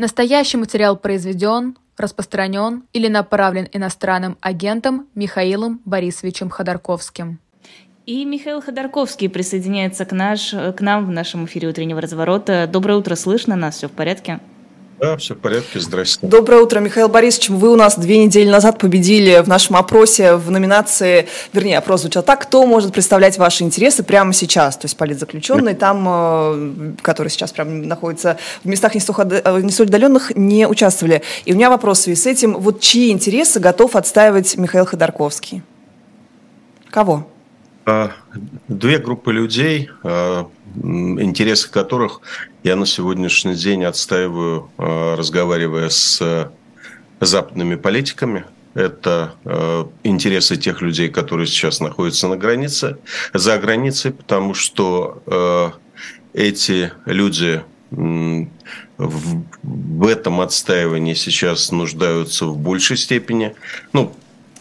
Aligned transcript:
Настоящий 0.00 0.56
материал 0.56 0.96
произведен, 0.96 1.76
распространен 1.98 2.84
или 2.94 3.06
направлен 3.06 3.68
иностранным 3.70 4.38
агентом 4.40 5.06
Михаилом 5.14 5.82
Борисовичем 5.84 6.48
Ходорковским. 6.48 7.38
И 8.06 8.24
Михаил 8.24 8.62
Ходорковский 8.62 9.28
присоединяется 9.28 10.06
к, 10.06 10.12
наш, 10.12 10.52
к 10.52 10.76
нам 10.80 11.04
в 11.04 11.10
нашем 11.10 11.44
эфире 11.44 11.68
утреннего 11.68 12.00
разворота. 12.00 12.66
Доброе 12.66 12.94
утро, 12.94 13.14
слышно 13.14 13.56
нас, 13.56 13.76
все 13.76 13.88
в 13.88 13.92
порядке? 13.92 14.40
Да, 15.00 15.16
все 15.16 15.34
в 15.34 15.38
порядке, 15.38 15.80
здрасте. 15.80 16.18
Доброе 16.26 16.60
утро, 16.60 16.78
Михаил 16.78 17.08
Борисович. 17.08 17.48
Вы 17.48 17.72
у 17.72 17.76
нас 17.76 17.98
две 17.98 18.22
недели 18.22 18.50
назад 18.50 18.78
победили 18.78 19.40
в 19.40 19.48
нашем 19.48 19.76
опросе 19.76 20.34
в 20.34 20.50
номинации, 20.50 21.26
вернее, 21.54 21.78
опрос 21.78 22.02
звучал 22.02 22.22
так, 22.22 22.42
кто 22.42 22.66
может 22.66 22.92
представлять 22.92 23.38
ваши 23.38 23.64
интересы 23.64 24.02
прямо 24.02 24.34
сейчас, 24.34 24.76
то 24.76 24.84
есть 24.84 24.98
политзаключенные, 24.98 25.74
там, 25.74 26.04
э, 26.06 26.92
которые 27.00 27.30
сейчас 27.30 27.50
прямо 27.50 27.70
находятся 27.70 28.36
в 28.62 28.68
местах 28.68 28.94
не 28.94 29.00
столь 29.00 29.40
э, 29.42 29.82
отдаленных, 29.82 30.36
не 30.36 30.68
участвовали. 30.68 31.22
И 31.46 31.54
у 31.54 31.56
меня 31.56 31.70
вопрос 31.70 32.00
в 32.00 32.02
связи 32.02 32.20
с 32.20 32.26
этим, 32.26 32.58
вот 32.58 32.80
чьи 32.80 33.10
интересы 33.10 33.58
готов 33.58 33.96
отстаивать 33.96 34.58
Михаил 34.58 34.84
Ходорковский? 34.84 35.62
Кого? 36.90 37.26
А, 37.86 38.10
две 38.68 38.98
группы 38.98 39.32
людей, 39.32 39.88
а, 40.02 40.46
интересы 40.76 41.70
которых 41.70 42.20
я 42.62 42.76
на 42.76 42.86
сегодняшний 42.86 43.54
день 43.54 43.84
отстаиваю, 43.84 44.70
а, 44.78 45.16
разговаривая 45.16 45.88
с 45.88 46.50
западными 47.20 47.74
политиками. 47.74 48.44
Это 48.72 49.34
интересы 50.04 50.56
тех 50.56 50.80
людей, 50.80 51.08
которые 51.08 51.48
сейчас 51.48 51.80
находятся 51.80 52.28
на 52.28 52.36
границе, 52.36 52.98
за 53.34 53.58
границей, 53.58 54.12
потому 54.12 54.54
что 54.54 55.74
эти 56.32 56.92
люди 57.04 57.64
в 58.92 60.06
этом 60.06 60.40
отстаивании 60.40 61.14
сейчас 61.14 61.72
нуждаются 61.72 62.46
в 62.46 62.58
большей 62.58 62.96
степени. 62.96 63.54
Ну, 63.92 64.14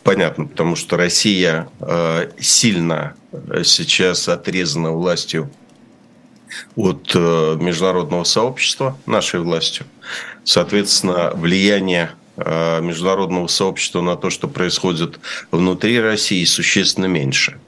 понятно, 0.04 0.46
потому 0.46 0.76
что 0.76 0.98
Россия 0.98 1.68
э, 1.80 2.32
сильно 2.40 3.16
э, 3.32 3.64
сейчас 3.64 4.28
отрезана 4.30 4.92
властью 4.92 5.52
от 6.76 7.12
э, 7.16 7.58
международного 7.60 8.24
сообщества, 8.24 8.98
нашей 9.06 9.40
властью. 9.40 9.86
Соответственно, 10.44 11.32
влияние 11.36 12.12
международного 12.38 13.48
сообщества 13.48 14.00
на 14.00 14.16
то, 14.16 14.30
что 14.30 14.48
происходит 14.48 15.20
внутри 15.52 16.00
России, 16.00 16.46
существенно 16.46 17.08
меньше. 17.08 17.60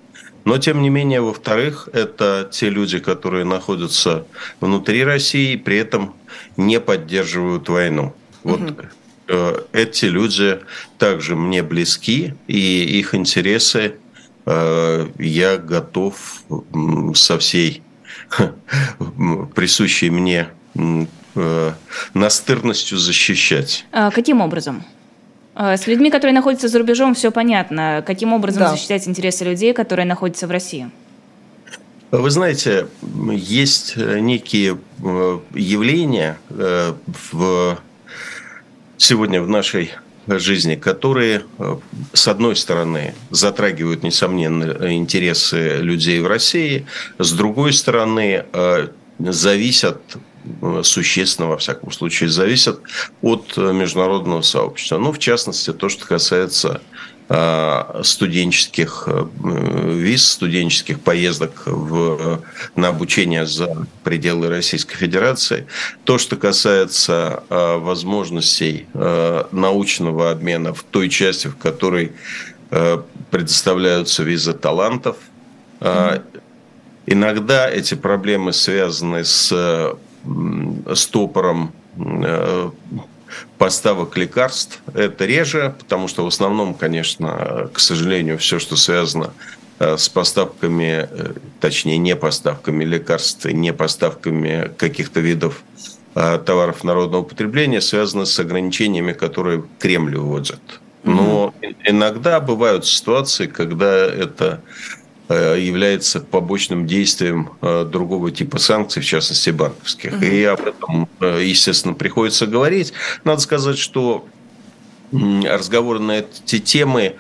Но, 0.46 0.58
тем 0.60 0.82
не 0.82 0.90
менее, 0.90 1.20
во-вторых, 1.20 1.90
это 1.92 2.50
те 2.50 2.70
люди, 2.70 3.00
которые 3.00 3.44
находятся 3.44 4.26
внутри 4.62 5.04
России 5.04 5.54
и 5.54 5.58
при 5.58 5.78
этом 5.78 6.16
не 6.56 6.80
поддерживают 6.80 7.68
войну. 7.68 8.16
Вот 8.44 8.62
угу. 8.62 8.82
Э, 9.28 9.62
эти 9.72 10.06
люди 10.06 10.60
также 10.98 11.36
мне 11.38 11.64
близки, 11.64 12.34
и 12.48 13.00
их 13.00 13.16
интересы 13.16 13.96
э, 14.46 15.08
я 15.18 15.58
готов 15.58 16.44
со 17.16 17.38
всей 17.40 17.82
присущей 19.56 20.10
мне 20.10 20.48
э, 21.36 21.72
настырностью 22.14 22.98
защищать. 22.98 23.86
А 23.92 24.12
каким 24.12 24.42
образом? 24.42 24.84
А, 25.54 25.78
с 25.78 25.88
людьми, 25.88 26.10
которые 26.10 26.34
находятся 26.34 26.68
за 26.68 26.80
рубежом, 26.80 27.14
все 27.14 27.32
понятно. 27.32 28.04
Каким 28.06 28.34
образом 28.34 28.64
да. 28.64 28.72
защищать 28.72 29.08
интересы 29.08 29.44
людей, 29.44 29.74
которые 29.74 30.06
находятся 30.06 30.48
в 30.48 30.52
России? 30.52 30.90
Вы 32.12 32.30
знаете, 32.30 32.88
есть 33.32 33.96
некие 33.96 34.78
явления 35.00 36.38
в 36.50 37.80
сегодня 38.98 39.42
в 39.42 39.48
нашей 39.48 39.92
жизни, 40.40 40.76
которые, 40.76 41.44
э, 41.60 41.78
с 42.14 42.28
одной 42.28 42.56
стороны, 42.56 43.16
затрагивают, 43.30 44.04
несомненно, 44.04 44.92
интересы 44.92 45.78
людей 45.78 46.20
в 46.20 46.28
России, 46.28 46.86
с 47.18 47.32
другой 47.34 47.74
стороны, 47.74 48.46
э, 48.52 48.88
зависят 49.20 50.02
э, 50.62 50.82
существенно, 50.84 51.50
во 51.50 51.58
всяком 51.58 51.92
случае, 51.92 52.30
зависят 52.30 52.82
от 53.22 53.56
международного 53.58 54.42
сообщества. 54.42 54.98
Ну, 54.98 55.12
в 55.12 55.20
частности, 55.20 55.72
то, 55.72 55.88
что 55.90 56.06
касается 56.06 56.82
студенческих 58.04 59.04
э, 59.08 59.26
виз, 59.94 60.32
студенческих 60.32 61.00
поездок 61.00 61.64
в, 61.66 62.42
на 62.76 62.90
обучение 62.90 63.46
за 63.46 63.88
пределы 64.04 64.50
Российской 64.50 64.98
Федерации. 64.98 65.66
То, 66.04 66.18
что 66.18 66.36
касается 66.36 67.44
э, 67.50 67.78
возможностей 67.78 68.88
научного 69.52 70.32
обмена 70.32 70.74
в 70.74 70.84
той 70.84 71.10
части, 71.10 71.48
в 71.48 71.58
которой 71.58 72.12
предоставляются 73.30 74.24
визы 74.24 74.54
талантов. 74.54 75.18
Иногда 77.06 77.70
эти 77.70 77.96
проблемы 77.96 78.54
связаны 78.54 79.26
с 79.26 79.98
стопором 80.96 81.74
поставок 83.58 84.18
лекарств. 84.18 84.80
Это 84.94 85.26
реже, 85.26 85.76
потому 85.80 86.08
что 86.08 86.24
в 86.24 86.28
основном, 86.28 86.74
конечно, 86.74 87.70
к 87.74 87.80
сожалению, 87.80 88.38
все, 88.38 88.60
что 88.60 88.76
связано 88.76 89.34
э, 89.80 89.98
с 89.98 90.10
поставками, 90.10 91.08
э, 91.10 91.34
точнее, 91.60 91.98
не 91.98 92.16
поставками 92.16 92.84
лекарств, 92.84 93.46
не 93.46 93.74
поставками 93.74 94.72
каких-то 94.78 95.20
видов 95.20 95.64
э, 96.16 96.40
товаров 96.46 96.84
народного 96.84 97.24
потребления, 97.24 97.82
связано 97.82 98.26
с 98.26 98.40
ограничениями, 98.40 99.14
которые 99.14 99.64
Кремль 99.80 100.18
вводит. 100.18 100.82
Но 101.04 101.54
иногда 101.84 102.40
бывают 102.40 102.86
ситуации, 102.86 103.48
когда 103.48 104.06
это 104.06 104.62
является 105.32 106.20
побочным 106.20 106.88
действием 106.88 107.52
э, 107.62 107.86
другого 107.90 108.32
типа 108.32 108.60
санкций, 108.60 109.02
в 109.02 109.06
частности 109.06 109.50
банковских. 109.52 110.14
Угу. 110.14 110.26
И 110.26 110.44
об 110.44 110.62
этом, 110.62 111.08
э, 111.20 111.44
естественно, 111.44 111.94
приходится 111.94 112.48
говорить. 112.48 112.94
Надо 113.24 113.42
сказать, 113.42 113.78
что 113.78 114.26
разговоры 115.12 116.00
на 116.00 116.20
эти 116.20 116.60
темы 116.60 117.18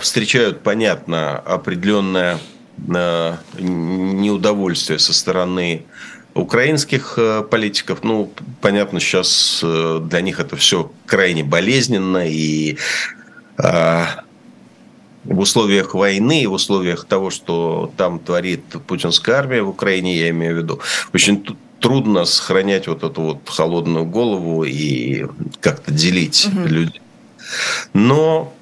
встречают, 0.00 0.62
понятно, 0.62 1.36
определенное 1.36 2.38
неудовольствие 3.58 5.00
со 5.00 5.12
стороны 5.12 5.84
украинских 6.34 7.18
политиков, 7.50 8.04
ну, 8.04 8.32
понятно, 8.60 9.00
сейчас 9.00 9.58
для 9.62 10.20
них 10.20 10.38
это 10.38 10.54
все 10.54 10.92
крайне 11.06 11.42
болезненно, 11.42 12.24
и 12.24 12.78
в 15.24 15.38
условиях 15.38 15.94
войны 15.94 16.46
в 16.46 16.52
условиях 16.52 17.04
того, 17.04 17.30
что 17.30 17.92
там 17.96 18.18
творит 18.18 18.64
путинская 18.86 19.36
армия 19.36 19.62
в 19.62 19.70
Украине, 19.70 20.16
я 20.16 20.30
имею 20.30 20.54
в 20.54 20.58
виду, 20.58 20.80
очень 21.12 21.44
трудно 21.80 22.24
сохранять 22.24 22.86
вот 22.86 23.02
эту 23.04 23.20
вот 23.20 23.48
холодную 23.48 24.04
голову 24.06 24.64
и 24.64 25.26
как-то 25.60 25.92
делить 25.92 26.46
угу. 26.46 26.68
людей. 26.68 27.02
Но 27.92 28.52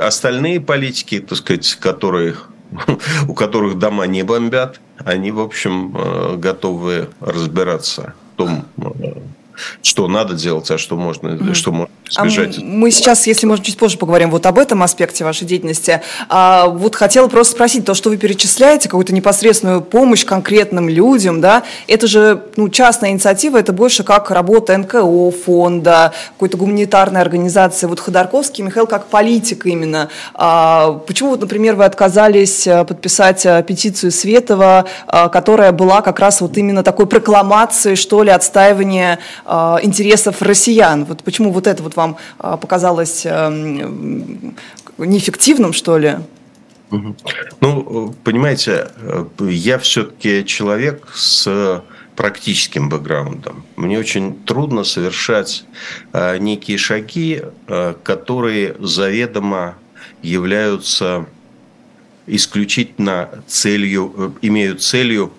остальные 0.00 0.60
политики, 0.60 1.20
так 1.20 1.38
сказать, 1.38 1.74
которые, 1.74 2.36
у 3.28 3.34
которых 3.34 3.78
дома 3.78 4.06
не 4.06 4.22
бомбят, 4.22 4.80
они, 5.04 5.30
в 5.32 5.40
общем, 5.40 5.94
э, 5.96 6.36
готовы 6.36 7.08
разбираться 7.20 8.14
в 8.34 8.36
том, 8.36 8.64
э, 8.78 9.14
что 9.82 10.08
надо 10.08 10.34
делать, 10.34 10.70
а 10.70 10.78
что 10.78 10.96
можно, 10.96 11.28
mm. 11.28 11.54
что 11.54 11.72
можно 11.72 11.91
избежать. 12.12 12.58
А 12.58 12.60
мы 12.62 12.90
сейчас, 12.90 13.26
если 13.26 13.46
можно, 13.46 13.64
чуть 13.64 13.76
позже 13.76 13.98
поговорим 13.98 14.30
вот 14.30 14.46
об 14.46 14.58
этом 14.58 14.82
аспекте 14.82 15.24
вашей 15.24 15.46
деятельности. 15.46 16.02
А, 16.28 16.66
вот 16.66 16.94
хотела 16.94 17.28
просто 17.28 17.54
спросить, 17.54 17.84
то, 17.84 17.94
что 17.94 18.10
вы 18.10 18.16
перечисляете, 18.16 18.88
какую-то 18.88 19.14
непосредственную 19.14 19.80
помощь 19.80 20.24
конкретным 20.24 20.88
людям, 20.88 21.40
да, 21.40 21.62
это 21.86 22.06
же 22.06 22.42
ну, 22.56 22.68
частная 22.68 23.10
инициатива, 23.10 23.58
это 23.58 23.72
больше 23.72 24.04
как 24.04 24.30
работа 24.30 24.76
НКО, 24.76 25.30
фонда, 25.30 26.12
какой-то 26.34 26.56
гуманитарной 26.56 27.20
организации. 27.20 27.86
Вот 27.86 28.00
Ходорковский, 28.00 28.64
Михаил, 28.64 28.86
как 28.86 29.06
политик 29.06 29.66
именно. 29.66 30.08
А, 30.34 30.92
почему, 31.06 31.30
вот, 31.30 31.40
например, 31.40 31.76
вы 31.76 31.84
отказались 31.84 32.66
э, 32.66 32.84
подписать 32.84 33.46
э, 33.46 33.62
петицию 33.66 34.10
Светова, 34.12 34.86
которая 35.06 35.72
была 35.72 36.02
как 36.02 36.18
раз 36.18 36.40
вот 36.40 36.56
именно 36.56 36.82
такой 36.82 37.06
прокламацией, 37.06 37.96
что 37.96 38.22
ли, 38.22 38.30
отстаивания 38.30 39.18
интересов 39.46 40.42
россиян. 40.42 41.04
Вот 41.04 41.22
почему 41.22 41.52
вот 41.52 41.66
это 41.66 41.82
вот 41.82 41.96
вам 41.96 42.01
э, 42.38 42.56
показалось 42.60 43.26
эм, 43.26 44.56
неэффективным, 44.98 45.72
что 45.72 45.98
ли? 45.98 46.16
Ну, 47.60 48.14
понимаете, 48.22 48.88
я 49.40 49.78
все-таки 49.78 50.44
человек 50.44 51.08
с 51.14 51.82
практическим 52.16 52.90
бэкграундом. 52.90 53.64
Мне 53.76 53.98
очень 53.98 54.44
трудно 54.44 54.84
совершать 54.84 55.64
э, 56.12 56.36
некие 56.36 56.76
шаги, 56.76 57.42
которые 58.02 58.76
заведомо 58.78 59.76
являются 60.20 61.24
исключительно 62.26 63.30
целью, 63.46 64.34
имеют 64.42 64.82
целью 64.82 65.32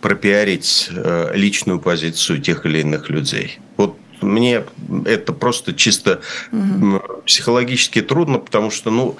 пропиарить 0.00 0.88
э, 0.90 1.32
личную 1.34 1.80
позицию 1.80 2.40
тех 2.40 2.66
или 2.66 2.80
иных 2.80 3.08
людей. 3.10 3.58
Вот 3.76 3.96
мне 4.26 4.64
это 5.04 5.32
просто 5.32 5.74
чисто 5.74 6.20
угу. 6.52 7.02
психологически 7.26 8.02
трудно, 8.02 8.38
потому 8.38 8.70
что, 8.70 8.90
ну, 8.90 9.16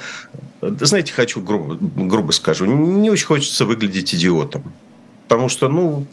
знаете, 0.61 1.13
хочу 1.13 1.41
грубо, 1.41 1.77
грубо 1.81 2.33
скажу, 2.33 2.67
не 2.67 3.11
очень 3.11 3.27
хочется 3.27 3.65
выглядеть 3.65 4.15
идиотом. 4.15 4.73
Потому 5.29 5.49
что, 5.49 5.69
ну, 5.69 6.07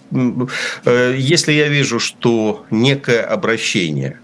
э, 0.85 1.15
если 1.17 1.51
я 1.51 1.69
вижу, 1.69 1.99
что 1.99 2.65
некое 2.69 3.23
обращение 3.23 4.19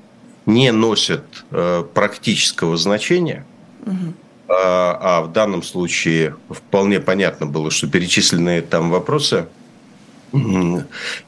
не 0.45 0.71
носит 0.71 1.24
э, 1.51 1.83
практического 1.94 2.77
значения, 2.77 3.45
угу. 3.86 4.13
а 4.50 5.24
в 5.24 5.31
данном 5.31 5.63
случае 5.63 6.36
вполне 6.50 7.00
понятно 7.00 7.48
было, 7.48 7.71
что 7.71 7.88
перечисленные 7.88 8.62
там 8.62 8.92
вопросы 8.92 9.48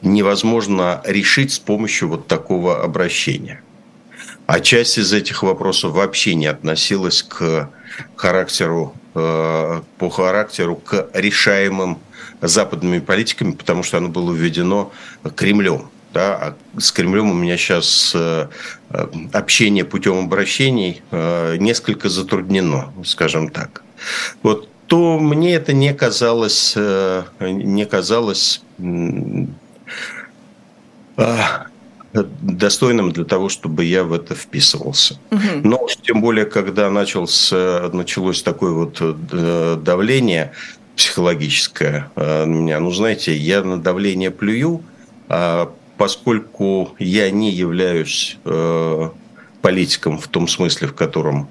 невозможно 0.02 1.02
решить 1.06 1.54
с 1.54 1.60
помощью 1.60 2.10
вот 2.10 2.28
такого 2.28 2.84
обращения. 2.84 3.62
А 4.48 4.60
часть 4.60 4.98
из 4.98 5.14
этих 5.14 5.44
вопросов 5.44 5.94
вообще 5.94 6.36
не 6.36 6.46
относилась 6.46 7.24
к 7.24 7.70
характеру, 8.16 8.96
э, 9.16 9.82
по 9.98 10.10
характеру 10.10 10.76
к 10.76 11.10
решаемым 11.14 12.00
западными 12.42 13.00
политиками, 13.00 13.52
потому 13.52 13.82
что 13.84 13.98
оно 13.98 14.10
было 14.10 14.34
введено 14.34 14.92
Кремлем. 15.36 15.90
Да? 16.14 16.36
А 16.36 16.80
с 16.80 16.92
Кремлем 16.92 17.32
у 17.32 17.34
меня 17.34 17.58
сейчас 17.58 18.14
э, 18.16 18.48
общение 19.34 19.84
путем 19.84 20.20
обращений 20.20 21.02
э, 21.12 21.58
несколько 21.58 22.10
затруднено, 22.10 22.94
скажем 23.04 23.50
так. 23.50 23.84
Вот 24.44 24.70
то 24.88 25.20
мне 25.20 25.56
это 25.56 25.74
не 25.74 25.94
казалось, 25.94 26.76
не 27.40 27.86
казалось 27.86 28.62
достойным 32.24 33.12
для 33.12 33.26
того, 33.26 33.50
чтобы 33.50 33.84
я 33.84 34.04
в 34.04 34.14
это 34.14 34.36
вписывался. 34.36 35.20
Угу. 35.32 35.68
Но 35.68 35.88
тем 36.02 36.22
более, 36.22 36.46
когда 36.46 36.90
начался, 36.90 37.90
началось 37.92 38.42
такое 38.42 38.72
вот 38.72 38.98
э, 39.02 39.78
давление 39.84 40.52
психологическое 40.96 42.10
э, 42.16 42.46
на 42.46 42.54
меня, 42.54 42.80
ну, 42.80 42.92
знаете, 42.92 43.36
я 43.36 43.64
на 43.64 43.82
давление 43.82 44.32
плюю, 44.32 44.84
а 45.28 45.72
поскольку 45.98 46.96
я 47.00 47.30
не 47.32 47.52
являюсь 47.52 48.38
э, 48.46 49.10
политиком 49.62 50.18
в 50.18 50.28
том 50.28 50.48
смысле, 50.48 50.88
в 50.88 50.94
котором 50.94 51.50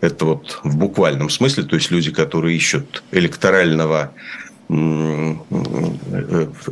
это 0.00 0.24
вот 0.24 0.60
в 0.62 0.76
буквальном 0.76 1.30
смысле, 1.30 1.64
то 1.64 1.76
есть 1.76 1.90
люди, 1.90 2.10
которые 2.10 2.56
ищут 2.56 3.02
электорального 3.12 4.12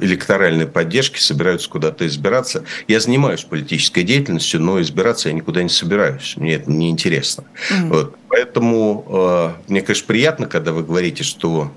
электоральной 0.01 0.67
поддержки, 0.67 1.19
собираются 1.19 1.69
куда-то 1.69 2.07
избираться. 2.07 2.65
Я 2.89 2.99
занимаюсь 2.99 3.43
политической 3.43 4.05
деятельностью, 4.05 4.61
но 4.61 4.81
избираться 4.81 5.29
я 5.29 5.35
никуда 5.35 5.63
не 5.63 5.69
собираюсь. 5.69 6.35
Мне 6.37 6.55
это 6.55 6.71
не 6.71 6.89
интересно. 6.89 7.45
Mm-hmm. 7.71 7.89
Вот. 7.89 8.17
Поэтому 8.29 9.05
э, 9.07 9.51
мне, 9.69 9.83
конечно, 9.83 10.07
приятно, 10.07 10.47
когда 10.47 10.73
вы 10.73 10.83
говорите, 10.83 11.25
что 11.25 11.71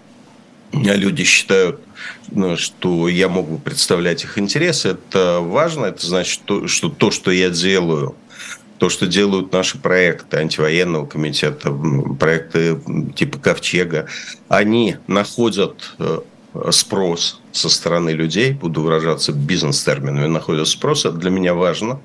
люди 0.71 1.23
считают, 1.23 1.81
ну, 2.31 2.57
что 2.57 3.07
я 3.07 3.27
могу 3.27 3.57
представлять 3.57 4.23
их 4.23 4.37
интересы. 4.37 4.89
Это 4.89 5.39
важно. 5.41 5.85
Это 5.85 6.05
значит, 6.05 6.41
что 6.67 6.89
то, 6.89 7.11
что 7.11 7.31
я 7.31 7.49
делаю, 7.49 8.15
то, 8.83 8.89
что 8.89 9.07
делают 9.07 9.53
наши 9.53 9.77
проекты 9.77 10.35
антивоенного 10.35 11.05
комитета, 11.05 11.73
проекты 12.19 12.81
типа 13.15 13.39
Ковчега, 13.39 14.07
они 14.49 14.97
находят 15.07 15.95
э, 15.99 16.19
спрос 16.69 17.39
со 17.53 17.69
стороны 17.69 18.09
людей, 18.09 18.51
буду 18.51 18.81
выражаться 18.81 19.31
бизнес-терминами, 19.31 20.27
находят 20.27 20.67
спрос, 20.67 21.05
это 21.05 21.15
для 21.15 21.29
меня 21.29 21.53
важно 21.53 22.01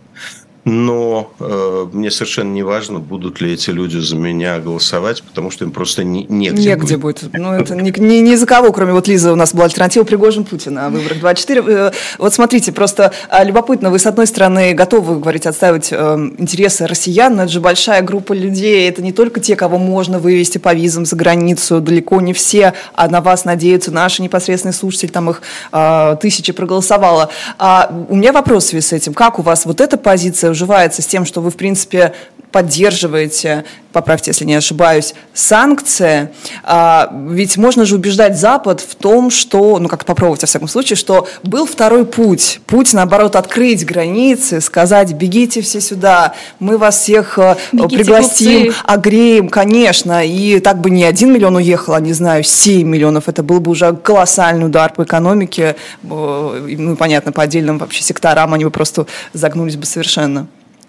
но 0.68 1.30
э, 1.40 1.86
мне 1.92 2.10
совершенно 2.10 2.52
не 2.52 2.62
важно, 2.62 2.98
будут 2.98 3.40
ли 3.40 3.54
эти 3.54 3.70
люди 3.70 3.96
за 3.96 4.16
меня 4.16 4.58
голосовать, 4.58 5.22
потому 5.22 5.50
что 5.50 5.64
им 5.64 5.70
просто 5.70 6.04
не, 6.04 6.26
негде, 6.28 6.62
негде 6.62 6.96
будет. 6.98 7.22
будет. 7.22 7.38
Ну, 7.38 7.52
это 7.52 7.74
ни, 7.74 7.90
ни, 7.98 8.16
ни 8.16 8.34
за 8.34 8.46
кого, 8.46 8.70
кроме 8.72 8.92
вот 8.92 9.08
Лизы, 9.08 9.32
у 9.32 9.34
нас 9.34 9.54
была 9.54 9.64
альтернатива 9.64 10.04
Пригожин 10.04 10.44
Путина 10.44 10.86
о 10.86 10.90
выборах 10.90 11.20
24. 11.20 11.62
Э, 11.66 11.90
вот 12.18 12.34
смотрите, 12.34 12.72
просто 12.72 13.12
а, 13.30 13.44
любопытно, 13.44 13.90
вы 13.90 13.98
с 13.98 14.06
одной 14.06 14.26
стороны 14.26 14.74
готовы, 14.74 15.18
говорить, 15.18 15.46
отстаивать 15.46 15.88
э, 15.90 15.96
интересы 16.36 16.86
россиян, 16.86 17.34
но 17.34 17.44
это 17.44 17.52
же 17.52 17.60
большая 17.60 18.02
группа 18.02 18.34
людей, 18.34 18.88
это 18.88 19.00
не 19.02 19.12
только 19.12 19.40
те, 19.40 19.56
кого 19.56 19.78
можно 19.78 20.18
вывести 20.18 20.58
по 20.58 20.74
визам 20.74 21.06
за 21.06 21.16
границу, 21.16 21.80
далеко 21.80 22.20
не 22.20 22.34
все, 22.34 22.74
а 22.94 23.08
на 23.08 23.22
вас 23.22 23.46
надеются 23.46 23.90
наши 23.90 24.20
непосредственные 24.20 24.74
слушатели, 24.74 25.08
там 25.08 25.30
их 25.30 25.40
э, 25.72 26.16
тысячи 26.20 26.52
проголосовало. 26.52 27.30
А 27.58 27.90
у 28.10 28.16
меня 28.16 28.32
вопрос 28.32 28.64
в 28.64 28.68
связи 28.68 28.86
с 28.86 28.92
этим. 28.92 29.14
Как 29.14 29.38
у 29.38 29.42
вас 29.42 29.64
вот 29.64 29.80
эта 29.80 29.96
позиция 29.96 30.57
уживается 30.58 31.02
с 31.02 31.06
тем, 31.06 31.24
что 31.24 31.40
вы, 31.40 31.50
в 31.50 31.56
принципе, 31.56 32.12
поддерживаете, 32.50 33.64
поправьте, 33.92 34.30
если 34.30 34.44
не 34.44 34.54
ошибаюсь, 34.54 35.14
санкции, 35.34 36.30
а, 36.64 37.10
ведь 37.30 37.56
можно 37.56 37.84
же 37.84 37.96
убеждать 37.96 38.38
Запад 38.38 38.80
в 38.80 38.94
том, 38.94 39.30
что, 39.30 39.78
ну 39.78 39.88
как 39.88 40.04
попробовать, 40.04 40.42
во 40.42 40.46
всяком 40.46 40.68
случае, 40.68 40.96
что 40.96 41.28
был 41.42 41.66
второй 41.66 42.04
путь. 42.04 42.60
Путь, 42.66 42.92
наоборот, 42.94 43.36
открыть 43.36 43.84
границы, 43.84 44.60
сказать, 44.60 45.12
бегите 45.12 45.60
все 45.60 45.80
сюда, 45.80 46.34
мы 46.58 46.78
вас 46.78 46.98
всех 46.98 47.38
э, 47.38 47.56
бегите, 47.72 47.96
пригласим, 47.96 48.62
глупцы. 48.64 48.80
огреем, 48.84 49.48
конечно, 49.48 50.24
и 50.24 50.60
так 50.60 50.80
бы 50.80 50.90
не 50.90 51.04
один 51.04 51.32
миллион 51.32 51.56
уехал, 51.56 51.94
а, 51.94 52.00
не 52.00 52.12
знаю, 52.12 52.44
7 52.44 52.88
миллионов, 52.88 53.28
это 53.28 53.42
был 53.42 53.60
бы 53.60 53.70
уже 53.70 53.94
колоссальный 53.94 54.66
удар 54.66 54.92
по 54.92 55.02
экономике, 55.02 55.76
э, 56.02 56.66
ну, 56.78 56.96
понятно, 56.96 57.32
по 57.32 57.42
отдельным 57.42 57.78
вообще 57.78 58.02
секторам 58.02 58.54
они 58.54 58.64
бы 58.64 58.70
просто 58.70 59.06
загнулись 59.32 59.76
бы 59.76 59.86
совершенно. 59.86 60.47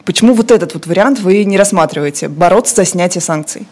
Почему 0.10 0.34
вот 0.34 0.50
этот 0.50 0.74
вот 0.74 0.88
вариант 0.88 1.20
вы 1.20 1.44
не 1.44 1.56
рассматриваете? 1.56 2.30
Бороться 2.30 2.78
за 2.78 2.84
снятие 2.84 3.22
санкций? 3.22 3.68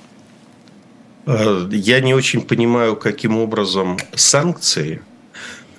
Э, 1.25 1.67
я 1.71 1.99
не 1.99 2.13
очень 2.13 2.41
понимаю, 2.41 2.95
каким 2.95 3.39
образом 3.39 3.97
санкции, 4.13 5.01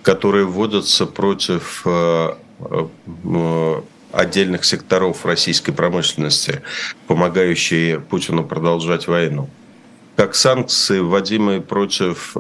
которые 0.03 0.47
вводятся 0.47 1.07
против 1.07 1.83
э, 1.85 2.33
э, 2.59 3.81
отдельных 4.11 4.65
секторов 4.65 5.25
российской 5.25 5.71
промышленности, 5.71 6.63
помогающие 7.07 8.01
Путину 8.01 8.43
продолжать 8.43 9.07
войну, 9.07 9.49
как 10.17 10.35
санкции, 10.35 10.99
вводимые 10.99 11.61
против 11.61 12.37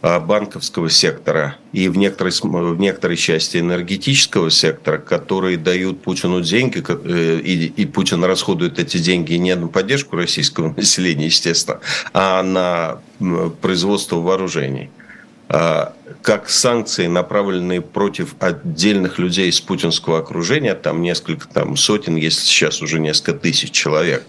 банковского 0.00 0.90
сектора 0.90 1.56
и 1.72 1.88
в 1.88 1.96
некоторой, 1.96 2.32
в 2.32 2.78
некоторой 2.78 3.16
части 3.16 3.56
энергетического 3.58 4.50
сектора, 4.50 4.98
которые 4.98 5.56
дают 5.56 6.02
Путину 6.02 6.40
деньги, 6.40 6.84
э, 6.86 7.40
и, 7.40 7.66
и 7.66 7.84
Путин 7.84 8.22
расходует 8.22 8.78
эти 8.78 8.98
деньги 8.98 9.34
не 9.34 9.56
на 9.56 9.66
поддержку 9.66 10.16
российского 10.16 10.72
населения, 10.76 11.26
естественно, 11.26 11.80
а 12.12 12.42
на 12.42 13.00
производство 13.60 14.16
вооружений. 14.16 14.90
А, 15.48 15.94
как 16.22 16.48
санкции, 16.48 17.06
направленные 17.06 17.80
против 17.80 18.36
отдельных 18.38 19.18
людей 19.18 19.48
из 19.48 19.60
путинского 19.60 20.18
окружения, 20.18 20.74
там 20.74 21.02
несколько, 21.02 21.48
там 21.48 21.76
сотен, 21.76 22.16
если 22.16 22.42
сейчас 22.42 22.82
уже 22.82 23.00
несколько 23.00 23.32
тысяч 23.32 23.70
человек, 23.72 24.24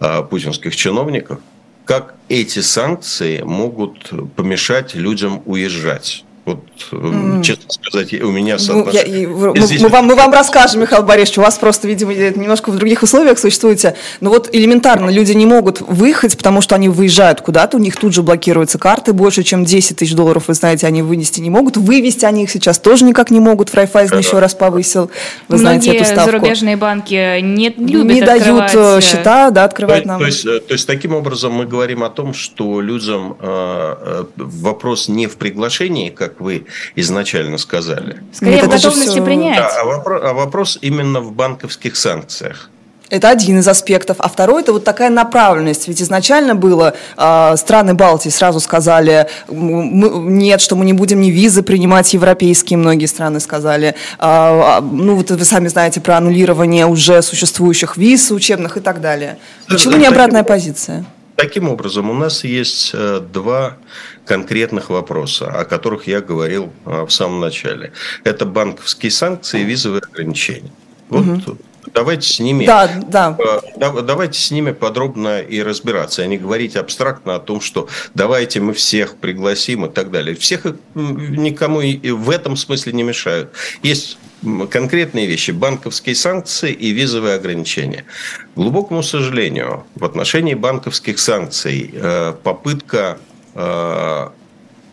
а, 0.00 0.22
путинских 0.22 0.74
чиновников– 0.74 1.40
как 1.84 2.14
эти 2.28 2.60
санкции 2.60 3.42
могут 3.42 4.10
помешать 4.34 4.94
людям 4.94 5.42
уезжать. 5.46 6.24
Вот, 6.44 6.58
mm. 6.90 7.40
честно 7.44 7.70
сказать, 7.70 8.12
у 8.14 8.32
меня 8.32 8.56
ну, 8.66 8.90
я, 8.90 9.02
я, 9.02 9.28
мы, 9.28 9.54
мы, 9.54 9.88
вам, 9.88 10.06
мы 10.06 10.16
вам 10.16 10.32
расскажем, 10.32 10.80
Михаил 10.80 11.04
Борисович, 11.04 11.38
у 11.38 11.42
вас 11.42 11.56
просто, 11.56 11.86
видимо, 11.86 12.12
немножко 12.12 12.70
в 12.72 12.76
других 12.76 13.04
условиях 13.04 13.38
существуете. 13.38 13.94
Но 14.20 14.30
вот 14.30 14.50
элементарно 14.52 15.08
люди 15.08 15.30
не 15.32 15.46
могут 15.46 15.80
выехать, 15.80 16.36
потому 16.36 16.60
что 16.60 16.74
они 16.74 16.88
выезжают 16.88 17.42
куда-то, 17.42 17.76
у 17.76 17.80
них 17.80 17.96
тут 17.96 18.12
же 18.12 18.24
блокируются 18.24 18.78
карты, 18.78 19.12
больше 19.12 19.44
чем 19.44 19.64
10 19.64 19.98
тысяч 19.98 20.16
долларов, 20.16 20.48
вы 20.48 20.54
знаете, 20.54 20.88
они 20.88 21.02
вынести 21.02 21.40
не 21.40 21.48
могут. 21.48 21.76
Вывести 21.76 22.24
они 22.24 22.42
их 22.42 22.50
сейчас 22.50 22.80
тоже 22.80 23.04
никак 23.04 23.30
не 23.30 23.38
могут, 23.38 23.68
Фрайфайзен 23.68 24.18
еще 24.18 24.40
раз 24.40 24.54
повысил, 24.54 25.12
вы 25.46 25.58
знаете 25.58 25.90
Многие 25.90 26.00
эту 26.00 26.10
ставку. 26.10 26.32
зарубежные 26.32 26.76
банки 26.76 27.40
не 27.40 27.68
любят 27.68 28.14
Не 28.16 28.20
дают 28.20 28.70
э, 28.74 29.00
счета, 29.00 29.50
да, 29.50 29.62
открывать 29.62 30.02
то, 30.02 30.08
нам. 30.08 30.18
То 30.18 30.26
есть, 30.26 30.44
э, 30.44 30.58
то 30.58 30.72
есть, 30.74 30.88
таким 30.88 31.14
образом 31.14 31.52
мы 31.52 31.66
говорим 31.66 32.02
о 32.02 32.10
том, 32.10 32.34
что 32.34 32.80
людям 32.80 33.36
э, 33.38 34.24
вопрос 34.36 35.08
не 35.08 35.28
в 35.28 35.36
приглашении, 35.36 36.10
как 36.10 36.31
как 36.32 36.40
вы 36.40 36.66
изначально 36.96 37.58
сказали. 37.58 38.22
Скорее 38.32 38.62
в 38.62 38.68
готовности 38.68 39.10
все... 39.10 39.24
принять. 39.24 39.58
Да, 39.58 39.80
а, 39.80 39.84
вопрос, 39.84 40.22
а 40.24 40.32
вопрос 40.32 40.78
именно 40.80 41.20
в 41.20 41.32
банковских 41.32 41.96
санкциях. 41.96 42.70
Это 43.10 43.28
один 43.28 43.58
из 43.58 43.68
аспектов. 43.68 44.16
А 44.20 44.28
второй– 44.30 44.62
это 44.62 44.72
вот 44.72 44.84
такая 44.84 45.10
направленность. 45.10 45.86
Ведь 45.86 46.00
изначально 46.00 46.54
было, 46.54 46.94
э, 47.18 47.56
страны 47.58 47.92
Балтии 47.92 48.30
сразу 48.30 48.58
сказали, 48.58 49.28
мы, 49.48 50.08
нет, 50.30 50.62
что 50.62 50.76
мы 50.76 50.86
не 50.86 50.94
будем 50.94 51.20
ни 51.20 51.30
визы 51.30 51.62
принимать, 51.62 52.14
европейские 52.14 52.78
многие 52.78 53.04
страны 53.04 53.38
сказали. 53.40 53.94
Э, 54.18 54.80
ну, 54.80 55.16
вот 55.16 55.30
вы 55.30 55.44
сами 55.44 55.68
знаете 55.68 56.00
про 56.00 56.16
аннулирование 56.16 56.86
уже 56.86 57.20
существующих 57.20 57.98
виз 57.98 58.30
учебных 58.30 58.78
и 58.78 58.80
так 58.80 59.02
далее. 59.02 59.36
Почему 59.68 59.98
не 59.98 60.06
обратная 60.06 60.42
позиция? 60.42 61.04
Таким 61.36 61.68
образом, 61.68 62.08
у 62.08 62.14
нас 62.14 62.44
есть 62.44 62.92
э, 62.94 63.20
два 63.32 63.76
конкретных 64.26 64.90
вопроса, 64.90 65.46
о 65.48 65.64
которых 65.64 66.06
я 66.06 66.20
говорил 66.20 66.72
в 66.84 67.10
самом 67.10 67.40
начале. 67.40 67.92
Это 68.24 68.46
банковские 68.46 69.10
санкции 69.10 69.62
и 69.62 69.64
визовые 69.64 70.02
ограничения. 70.02 70.70
Вот 71.08 71.26
угу. 71.26 71.58
давайте 71.92 72.26
с 72.26 72.40
ними, 72.40 72.64
да, 72.64 72.90
да. 73.08 73.36
давайте 73.76 74.38
с 74.38 74.50
ними 74.50 74.72
подробно 74.72 75.40
и 75.40 75.62
разбираться, 75.62 76.22
а 76.22 76.26
не 76.26 76.38
говорить 76.38 76.76
абстрактно 76.76 77.34
о 77.34 77.38
том, 77.38 77.60
что 77.60 77.88
давайте 78.14 78.60
мы 78.60 78.72
всех 78.72 79.16
пригласим 79.16 79.84
и 79.84 79.90
так 79.90 80.10
далее. 80.10 80.34
Всех 80.34 80.64
никому 80.94 81.82
и 81.82 82.10
в 82.10 82.30
этом 82.30 82.56
смысле 82.56 82.92
не 82.92 83.02
мешают. 83.02 83.50
Есть 83.82 84.18
конкретные 84.70 85.26
вещи, 85.26 85.50
банковские 85.50 86.14
санкции 86.14 86.72
и 86.72 86.90
визовые 86.90 87.34
ограничения. 87.34 88.04
К 88.54 88.56
глубокому 88.56 89.02
сожалению, 89.02 89.84
в 89.94 90.04
отношении 90.04 90.54
банковских 90.54 91.18
санкций 91.18 91.90
э, 91.92 92.34
попытка 92.42 93.18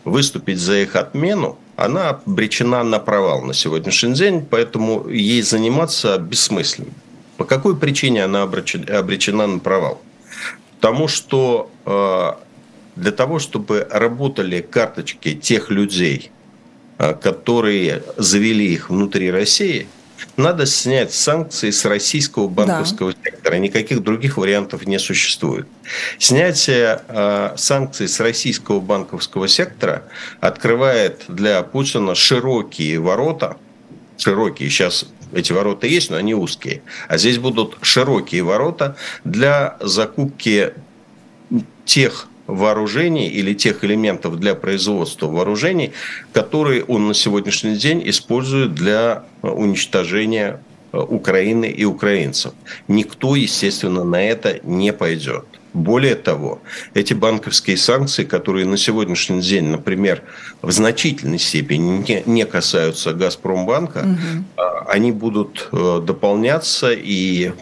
выступить 0.04 0.58
за 0.58 0.78
их 0.78 0.96
отмену, 0.96 1.58
она 1.76 2.10
обречена 2.10 2.82
на 2.82 2.98
провал 2.98 3.42
на 3.42 3.54
сегодняшний 3.54 4.12
день, 4.12 4.46
поэтому 4.48 5.08
ей 5.08 5.40
заниматься 5.40 6.18
бессмысленно. 6.18 6.92
По 7.38 7.44
какой 7.44 7.74
причине 7.74 8.24
она 8.24 8.42
обречена 8.42 9.46
на 9.46 9.58
провал? 9.60 10.00
Потому 10.78 11.08
что 11.08 11.70
э, 11.86 12.32
для 12.96 13.12
того, 13.12 13.38
чтобы 13.38 13.86
работали 13.90 14.60
карточки 14.60 15.34
тех 15.34 15.70
людей, 15.70 16.30
Э, 17.02 17.14
которые 17.14 18.02
завели 18.18 18.74
их 18.74 18.90
внутри 18.90 19.30
России, 19.30 19.86
надо 20.36 20.66
снять 20.66 21.12
санкции 21.12 21.70
с 21.70 21.84
российского 21.84 22.48
банковского 22.48 23.12
да. 23.12 23.18
сектора. 23.30 23.56
Никаких 23.56 24.02
других 24.02 24.36
вариантов 24.36 24.86
не 24.86 24.98
существует. 24.98 25.66
Снятие 26.18 27.02
э, 27.08 27.54
санкций 27.56 28.08
с 28.08 28.20
российского 28.20 28.80
банковского 28.80 29.48
сектора 29.48 30.04
открывает 30.40 31.24
для 31.28 31.62
Путина 31.62 32.14
широкие 32.14 32.98
ворота. 32.98 33.56
Широкие. 34.18 34.68
Сейчас 34.70 35.06
эти 35.32 35.52
ворота 35.52 35.86
есть, 35.86 36.10
но 36.10 36.16
они 36.16 36.34
узкие. 36.34 36.82
А 37.08 37.18
здесь 37.18 37.38
будут 37.38 37.78
широкие 37.82 38.42
ворота 38.42 38.96
для 39.24 39.76
закупки 39.80 40.74
тех 41.84 42.28
вооружений 42.50 43.28
или 43.28 43.54
тех 43.54 43.84
элементов 43.84 44.38
для 44.38 44.54
производства 44.54 45.26
вооружений, 45.26 45.92
которые 46.32 46.84
он 46.84 47.08
на 47.08 47.14
сегодняшний 47.14 47.76
день 47.76 48.02
использует 48.08 48.74
для 48.74 49.24
уничтожения 49.42 50.60
э, 50.92 50.98
Украины 50.98 51.66
и 51.66 51.84
украинцев. 51.84 52.52
Никто, 52.88 53.36
естественно, 53.36 54.04
на 54.04 54.22
это 54.22 54.60
не 54.62 54.92
пойдет. 54.92 55.49
Более 55.72 56.16
того, 56.16 56.60
эти 56.94 57.14
банковские 57.14 57.76
санкции, 57.76 58.24
которые 58.24 58.66
на 58.66 58.76
сегодняшний 58.76 59.40
день, 59.40 59.66
например, 59.66 60.22
в 60.62 60.72
значительной 60.72 61.38
степени 61.38 62.22
не, 62.26 62.44
касаются 62.44 63.12
Газпромбанка, 63.12 63.98
угу. 63.98 64.64
они 64.88 65.12
будут 65.12 65.68
э, 65.70 66.00
дополняться 66.04 66.90
и 66.92 67.52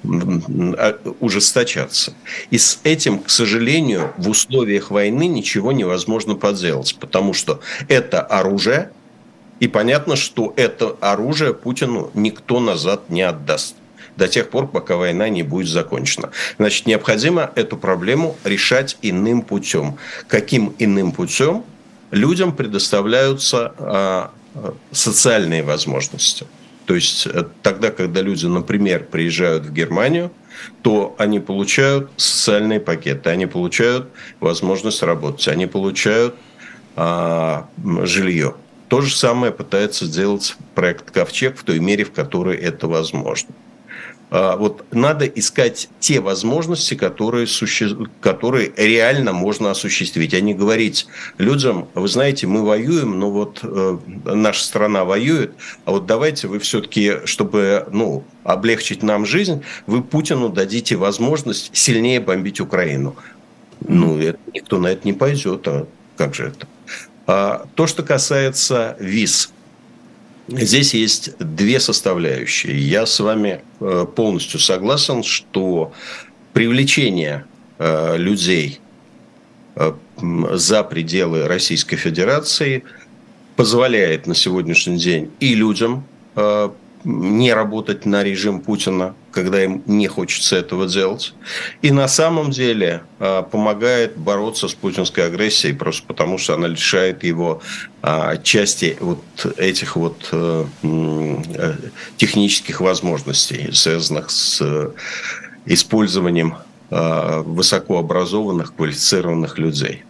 а, 0.78 0.98
ужесточаться. 1.20 2.14
И 2.50 2.56
с 2.56 2.80
этим, 2.82 3.18
к 3.18 3.28
сожалению, 3.28 4.12
в 4.16 4.30
условиях 4.30 4.90
войны 4.90 5.26
ничего 5.26 5.72
невозможно 5.72 6.34
поделать, 6.34 6.96
потому 6.98 7.34
что 7.34 7.60
это 7.88 8.22
оружие, 8.22 8.90
и 9.60 9.68
понятно, 9.68 10.16
что 10.16 10.54
это 10.56 10.96
оружие 11.00 11.52
Путину 11.52 12.10
никто 12.14 12.60
назад 12.60 13.10
не 13.10 13.22
отдаст 13.22 13.74
до 14.18 14.28
тех 14.28 14.50
пор, 14.50 14.66
пока 14.66 14.96
война 14.96 15.28
не 15.28 15.42
будет 15.42 15.68
закончена. 15.68 16.30
Значит, 16.58 16.86
необходимо 16.86 17.50
эту 17.54 17.76
проблему 17.76 18.36
решать 18.44 18.98
иным 19.00 19.42
путем. 19.42 19.96
Каким 20.26 20.74
иным 20.78 21.12
путем? 21.12 21.64
Людям 22.10 22.54
предоставляются 22.54 23.72
а, 23.78 24.30
социальные 24.90 25.62
возможности. 25.62 26.46
То 26.86 26.94
есть 26.94 27.26
э, 27.26 27.44
тогда, 27.62 27.90
когда 27.90 28.22
люди, 28.22 28.46
например, 28.46 29.04
приезжают 29.04 29.66
в 29.66 29.72
Германию, 29.72 30.32
то 30.82 31.14
они 31.18 31.38
получают 31.38 32.10
социальные 32.16 32.80
пакеты, 32.80 33.30
они 33.30 33.46
получают 33.46 34.08
возможность 34.40 35.02
работать, 35.02 35.46
они 35.48 35.66
получают 35.66 36.34
а, 36.96 37.68
жилье. 38.04 38.54
То 38.88 39.02
же 39.02 39.14
самое 39.14 39.52
пытается 39.52 40.06
сделать 40.06 40.56
проект 40.74 41.10
«Ковчег» 41.10 41.58
в 41.58 41.62
той 41.62 41.78
мере, 41.78 42.04
в 42.04 42.10
которой 42.10 42.56
это 42.56 42.88
возможно. 42.88 43.54
А, 44.30 44.56
вот 44.56 44.84
надо 44.92 45.26
искать 45.26 45.88
те 46.00 46.20
возможности, 46.20 46.94
которые, 46.94 47.46
суще... 47.46 47.96
которые 48.20 48.72
реально 48.76 49.32
можно 49.32 49.70
осуществить, 49.70 50.34
а 50.34 50.40
не 50.40 50.54
говорить 50.54 51.06
людям, 51.38 51.88
вы 51.94 52.08
знаете, 52.08 52.46
мы 52.46 52.64
воюем, 52.64 53.18
но 53.18 53.30
вот 53.30 53.60
э, 53.62 53.98
наша 54.24 54.62
страна 54.62 55.04
воюет, 55.04 55.54
а 55.86 55.92
вот 55.92 56.06
давайте 56.06 56.46
вы 56.48 56.58
все-таки, 56.58 57.24
чтобы 57.24 57.86
ну, 57.90 58.24
облегчить 58.44 59.02
нам 59.02 59.24
жизнь, 59.24 59.62
вы 59.86 60.02
Путину 60.02 60.50
дадите 60.50 60.96
возможность 60.96 61.70
сильнее 61.72 62.20
бомбить 62.20 62.60
Украину. 62.60 63.16
Ну, 63.80 64.18
это, 64.18 64.38
никто 64.52 64.78
на 64.78 64.88
это 64.88 65.06
не 65.06 65.14
пойдет, 65.14 65.66
а 65.68 65.86
как 66.16 66.34
же 66.34 66.48
это? 66.48 66.66
А, 67.26 67.66
то, 67.74 67.86
что 67.86 68.02
касается 68.02 68.96
виз– 69.00 69.52
Здесь 70.48 70.94
есть 70.94 71.36
две 71.38 71.78
составляющие. 71.78 72.78
Я 72.78 73.04
с 73.04 73.20
вами 73.20 73.60
э, 73.80 74.06
полностью 74.16 74.58
согласен, 74.58 75.22
что 75.22 75.92
привлечение 76.54 77.44
э, 77.78 78.16
людей 78.16 78.80
э, 79.76 79.92
за 80.52 80.84
пределы 80.84 81.46
Российской 81.46 81.96
Федерации 81.96 82.82
позволяет 83.56 84.26
на 84.26 84.34
сегодняшний 84.34 84.96
день 84.96 85.30
и 85.40 85.54
людям 85.54 86.04
не 87.04 87.52
работать 87.52 88.06
на 88.06 88.22
режим 88.22 88.60
Путина, 88.60 89.14
когда 89.38 89.62
им 89.62 89.84
не 89.86 90.08
хочется 90.08 90.56
этого 90.56 90.88
делать. 90.88 91.32
И 91.80 91.92
на 91.92 92.08
самом 92.08 92.50
деле 92.50 93.02
а, 93.20 93.42
помогает 93.42 94.16
бороться 94.16 94.66
с 94.66 94.74
путинской 94.74 95.26
агрессией, 95.26 95.74
просто 95.74 96.04
потому 96.08 96.38
что 96.38 96.54
она 96.54 96.66
лишает 96.66 97.22
его 97.22 97.62
а, 98.02 98.36
части 98.38 98.96
вот 98.98 99.22
этих 99.56 99.94
вот 99.94 100.28
э, 100.32 100.64
технических 102.16 102.80
возможностей, 102.80 103.70
связанных 103.72 104.30
с 104.30 104.60
э, 104.60 104.90
использованием 105.66 106.56
а, 106.90 107.42
высокообразованных, 107.42 108.74
квалифицированных 108.74 109.56
людей. 109.58 110.02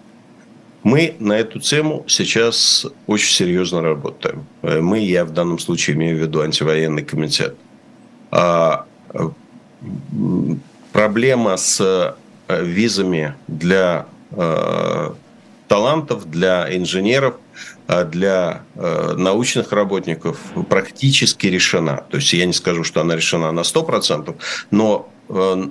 Мы 0.84 1.16
на 1.18 1.34
эту 1.34 1.60
тему 1.60 2.04
сейчас 2.08 2.86
очень 3.06 3.34
серьезно 3.34 3.82
работаем. 3.82 4.46
Э, 4.62 4.80
мы, 4.80 5.00
я 5.00 5.26
в 5.26 5.32
данном 5.32 5.58
случае 5.58 5.96
имею 5.96 6.16
в 6.16 6.20
виду 6.20 6.40
антивоенный 6.40 7.04
комитет. 7.04 7.56
Проблема 10.92 11.56
с 11.56 11.80
э, 12.48 12.64
визами 12.64 13.34
для 13.46 14.06
э, 14.30 15.10
талантов, 15.68 16.30
для 16.30 16.74
инженеров, 16.76 17.36
для 18.12 18.62
научных 18.74 19.72
работников 19.72 20.38
практически 20.68 21.46
решена. 21.46 22.04
То 22.10 22.18
есть 22.18 22.34
я 22.34 22.44
не 22.44 22.52
скажу, 22.52 22.84
что 22.84 23.00
она 23.00 23.16
решена 23.16 23.50
на 23.50 23.60
100%, 23.60 24.34
но 24.70 25.10
Э, 25.28 25.68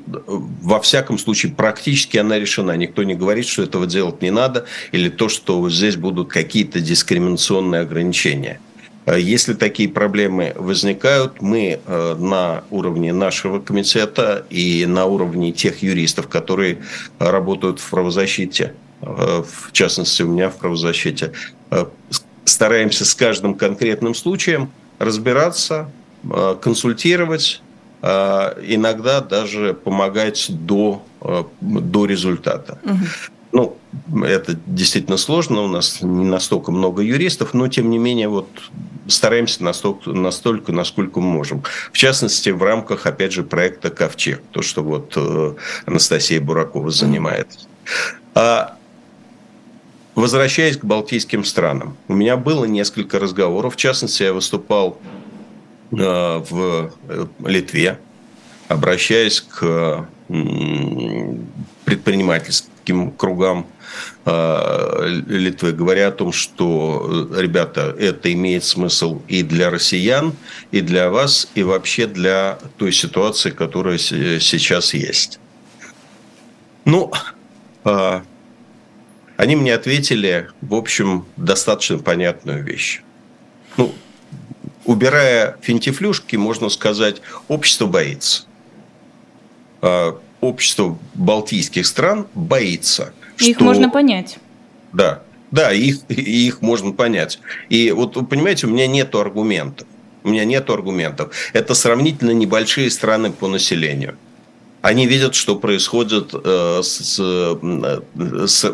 во 0.61 0.79
всяком 0.79 1.17
случае, 1.17 1.51
практически 1.53 2.17
она 2.17 2.39
решена. 2.39 2.75
Никто 2.77 3.03
не 3.03 3.15
говорит, 3.15 3.47
что 3.47 3.63
этого 3.63 3.87
делать 3.87 4.21
не 4.21 4.31
надо, 4.31 4.65
или 4.91 5.09
то, 5.09 5.29
что 5.29 5.69
здесь 5.69 5.95
будут 5.95 6.29
какие-то 6.29 6.79
дискриминационные 6.79 7.81
ограничения. 7.81 8.59
Э, 9.07 9.19
если 9.19 9.55
такие 9.55 9.89
проблемы 9.89 10.53
возникают, 10.55 11.41
мы 11.41 11.79
э, 11.83 12.15
на 12.19 12.63
уровне 12.69 13.11
нашего 13.13 13.59
комитета 13.59 14.45
и 14.51 14.85
на 14.85 15.05
уровне 15.05 15.51
тех 15.51 15.81
юристов, 15.81 16.27
которые 16.27 16.77
работают 17.17 17.79
в 17.79 17.89
правозащите, 17.89 18.73
в 18.99 19.71
частности, 19.73 20.23
у 20.23 20.27
меня 20.27 20.49
в 20.49 20.57
правозащите, 20.57 21.31
стараемся 22.45 23.05
с 23.05 23.13
каждым 23.13 23.53
конкретным 23.53 24.15
случаем 24.15 24.71
разбираться, 24.97 25.91
консультировать, 26.61 27.61
Э, 28.01 28.53
иногда 28.61 29.21
даже 29.21 29.73
помогать 29.73 30.45
до, 30.49 31.03
э, 31.21 31.43
до 31.61 32.05
результата. 32.05 32.77
Угу. 32.83 32.95
Ну, 33.57 34.23
это 34.23 34.57
действительно 34.65 35.17
сложно, 35.17 35.61
у 35.61 35.67
нас 35.67 36.01
не 36.01 36.25
настолько 36.25 36.71
много 36.71 37.01
юристов, 37.01 37.53
но 37.53 37.67
тем 37.67 37.89
не 37.89 37.97
менее 37.97 38.27
вот 38.27 38.47
стараемся 39.07 39.63
настолько, 39.63 40.11
настолько, 40.11 40.71
насколько 40.71 41.19
можем. 41.19 41.63
В 41.91 41.97
частности, 41.97 42.49
в 42.49 42.61
рамках, 42.61 43.05
опять 43.05 43.31
же, 43.31 43.43
проекта 43.43 43.89
«Ковчег», 43.89 44.41
то, 44.51 44.61
что 44.61 44.83
вот 44.83 45.13
э, 45.15 45.55
Анастасия 45.85 46.41
Буракова 46.41 46.91
занимается. 46.91 47.67
А 48.33 48.75
Возвращаясь 50.15 50.77
к 50.77 50.83
балтийским 50.83 51.43
странам, 51.43 51.95
у 52.07 52.15
меня 52.15 52.37
было 52.37 52.65
несколько 52.65 53.19
разговоров. 53.19 53.75
В 53.75 53.77
частности, 53.77 54.23
я 54.23 54.33
выступал 54.33 54.97
Э, 55.91 56.43
в 56.49 56.91
э, 57.07 57.25
Литве, 57.45 57.97
обращаясь 58.67 59.39
к 59.39 60.05
предпринимательским 61.85 62.71
узким 62.87 63.11
кругам 63.11 63.67
Литвы, 64.25 65.71
говоря 65.71 66.09
о 66.09 66.11
том, 66.11 66.31
что, 66.31 67.29
ребята, 67.35 67.95
это 67.97 68.31
имеет 68.33 68.63
смысл 68.63 69.21
и 69.27 69.43
для 69.43 69.69
россиян, 69.69 70.33
и 70.71 70.81
для 70.81 71.09
вас, 71.09 71.47
и 71.55 71.63
вообще 71.63 72.07
для 72.07 72.59
той 72.77 72.91
ситуации, 72.91 73.51
которая 73.51 73.97
сейчас 73.97 74.93
есть. 74.93 75.39
Ну, 76.85 77.11
они 77.83 79.55
мне 79.55 79.73
ответили, 79.73 80.49
в 80.61 80.73
общем, 80.73 81.25
достаточно 81.37 81.97
понятную 81.99 82.63
вещь. 82.63 83.01
Ну, 83.77 83.93
убирая 84.85 85.57
финтифлюшки, 85.61 86.35
можно 86.35 86.69
сказать, 86.69 87.21
общество 87.47 87.85
боится. 87.85 88.43
Общество 90.41 90.97
балтийских 91.15 91.85
стран 91.85 92.27
боится. 92.35 93.13
Их 93.39 93.55
что... 93.57 93.65
можно 93.65 93.89
понять. 93.89 94.37
Да, 94.93 95.23
да, 95.51 95.71
их, 95.71 95.99
их 96.09 96.61
можно 96.61 96.91
понять. 96.91 97.39
И 97.69 97.91
вот, 97.91 98.15
вы 98.15 98.25
понимаете, 98.25 98.67
у 98.67 98.69
меня 98.69 98.87
нет 98.87 99.13
аргументов. 99.15 99.87
У 100.23 100.29
меня 100.29 100.45
нет 100.45 100.69
аргументов. 100.69 101.33
Это 101.53 101.73
сравнительно 101.73 102.31
небольшие 102.31 102.89
страны 102.89 103.31
по 103.31 103.47
населению. 103.47 104.17
Они 104.81 105.07
видят, 105.07 105.35
что 105.35 105.55
происходит 105.55 106.31
э, 106.33 106.81
с, 106.83 107.17
э, 107.19 108.45
с, 108.47 108.65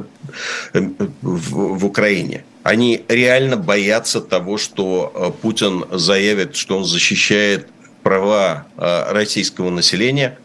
э, 0.74 0.90
в, 1.22 1.78
в 1.80 1.86
Украине. 1.86 2.44
Они 2.64 3.04
реально 3.08 3.58
боятся 3.58 4.22
того, 4.22 4.58
что 4.58 5.36
Путин 5.42 5.86
заявит, 5.92 6.56
что 6.56 6.78
он 6.78 6.86
защищает 6.86 7.68
права 8.04 8.68
российского 8.78 9.70
населения 9.70 10.38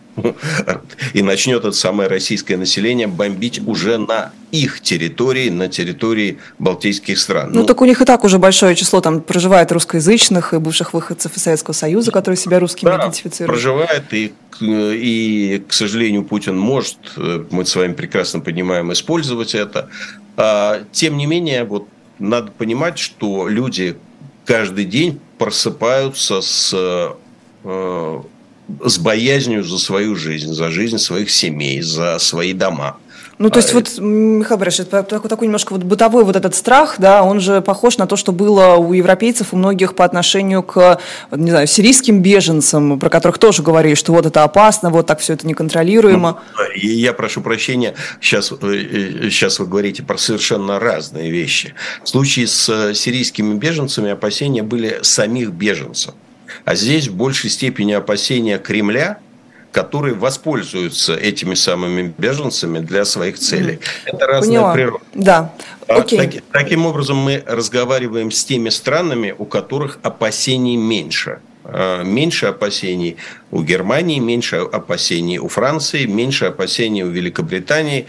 и 1.15 1.23
начнет 1.23 1.61
это 1.61 1.73
самое 1.73 2.09
российское 2.09 2.57
население 2.57 3.07
бомбить 3.07 3.61
уже 3.67 3.99
на 3.99 4.33
их 4.51 4.81
территории, 4.81 5.51
на 5.51 5.69
территории 5.69 6.39
балтийских 6.59 7.19
стран. 7.19 7.51
Ну, 7.53 7.61
ну 7.61 7.67
так 7.67 7.81
у 7.81 7.85
них 7.85 8.01
и 8.01 8.05
так 8.05 8.25
уже 8.25 8.39
большое 8.39 8.75
число 8.75 9.01
там 9.01 9.21
проживает 9.21 9.71
русскоязычных 9.73 10.55
и 10.55 10.59
бывших 10.59 10.95
выходцев 10.95 11.37
из 11.37 11.43
Советского 11.43 11.75
Союза, 11.75 12.11
которые 12.11 12.39
себя 12.39 12.59
русскими 12.59 12.89
да, 12.89 12.97
идентифицируют. 12.99 13.51
проживает, 13.51 14.05
и, 14.13 14.33
и, 14.61 15.63
к 15.67 15.73
сожалению, 15.73 16.25
Путин 16.25 16.59
может, 16.59 16.99
мы 17.17 17.67
с 17.67 17.77
вами 17.77 17.93
прекрасно 17.93 18.41
понимаем, 18.41 18.93
использовать 18.93 19.55
это. 19.55 19.91
А, 20.37 20.83
тем 20.93 21.17
не 21.17 21.27
менее, 21.27 21.65
вот 21.65 21.89
надо 22.19 22.51
понимать, 22.53 22.99
что 22.99 23.49
люди 23.49 23.97
каждый 24.45 24.85
день 24.85 25.21
просыпаются 25.37 26.41
с 26.41 26.75
э, 27.65 28.23
с 28.85 28.99
боязнью 28.99 29.65
за 29.65 29.79
свою 29.79 30.17
жизнь, 30.17 30.53
за 30.53 30.71
жизнь 30.71 30.99
своих 30.99 31.31
семей, 31.31 31.81
за 31.81 32.19
свои 32.19 32.53
дома. 32.53 32.99
Ну, 33.39 33.51
то 33.51 33.61
есть, 33.61 33.71
а, 33.71 33.75
вот, 33.75 33.99
Михаил 33.99 34.59
Борисович, 34.59 34.89
такой, 34.89 35.31
такой 35.31 35.47
немножко 35.47 35.73
вот 35.73 35.85
бытовой 35.85 36.25
вот 36.25 36.35
этот 36.35 36.57
страх, 36.57 36.97
да, 36.99 37.23
он 37.23 37.39
же 37.39 37.61
похож 37.61 37.97
на 37.97 38.09
то, 38.09 38.17
что 38.17 38.33
было 38.33 38.75
у 38.75 38.93
европейцев, 38.93 39.49
у 39.53 39.57
многих 39.57 39.95
по 39.95 40.05
отношению 40.05 40.65
к, 40.65 41.01
не 41.31 41.51
знаю, 41.51 41.69
сирийским 41.69 42.21
беженцам, 42.21 42.99
про 42.99 43.09
которых 43.09 43.39
тоже 43.39 43.63
говорили, 43.63 43.95
что 43.95 44.13
вот 44.13 44.27
это 44.27 44.43
опасно, 44.43 44.91
вот 44.91 45.07
так 45.07 45.21
все 45.21 45.35
это 45.35 45.47
неконтролируемо. 45.47 46.41
Ну, 46.57 46.65
я 46.75 47.13
прошу 47.13 47.41
прощения, 47.41 47.95
сейчас, 48.21 48.49
сейчас 48.49 49.61
э, 49.61 49.63
вы 49.63 49.69
говорите 49.69 50.03
про 50.03 50.19
совершенно 50.19 50.81
разные 50.81 51.31
вещи. 51.31 51.75
В 52.03 52.09
случае 52.09 52.49
с 52.49 52.69
э, 52.69 52.95
сирийскими 52.95 53.55
беженцами 53.55 54.11
опасения 54.11 54.65
были 54.65 54.99
самих 55.03 55.51
беженцев. 55.51 56.15
А 56.65 56.75
здесь 56.75 57.09
в 57.09 57.15
большей 57.15 57.51
степени 57.51 57.93
опасения 57.93 58.59
Кремля, 58.59 59.19
который 59.73 60.15
воспользуются 60.15 61.15
этими 61.15 61.55
самыми 61.55 62.13
беженцами 62.17 62.79
для 62.79 63.05
своих 63.05 63.39
целей. 63.39 63.81
Это 64.05 64.27
разная 64.27 64.59
Поняла. 64.59 64.75
природа. 64.75 65.05
Да. 65.15 65.55
А 65.87 65.97
Окей. 65.97 66.19
Так, 66.19 66.43
таким 66.53 66.87
образом, 66.87 67.19
мы 67.19 67.43
разговариваем 67.47 68.31
с 68.31 68.45
теми 68.45 68.71
странами, 68.71 69.35
у 69.37 69.45
которых 69.45 69.99
опасений 70.03 70.77
меньше. 70.77 71.41
А, 71.65 72.03
меньше 72.03 72.47
опасений 72.47 73.17
у 73.51 73.63
Германии, 73.63 74.19
меньше 74.19 74.57
опасений 74.57 75.39
у 75.39 75.49
Франции, 75.49 76.07
меньше 76.07 76.47
опасений 76.47 77.03
у 77.03 77.11
Великобритании, 77.11 78.07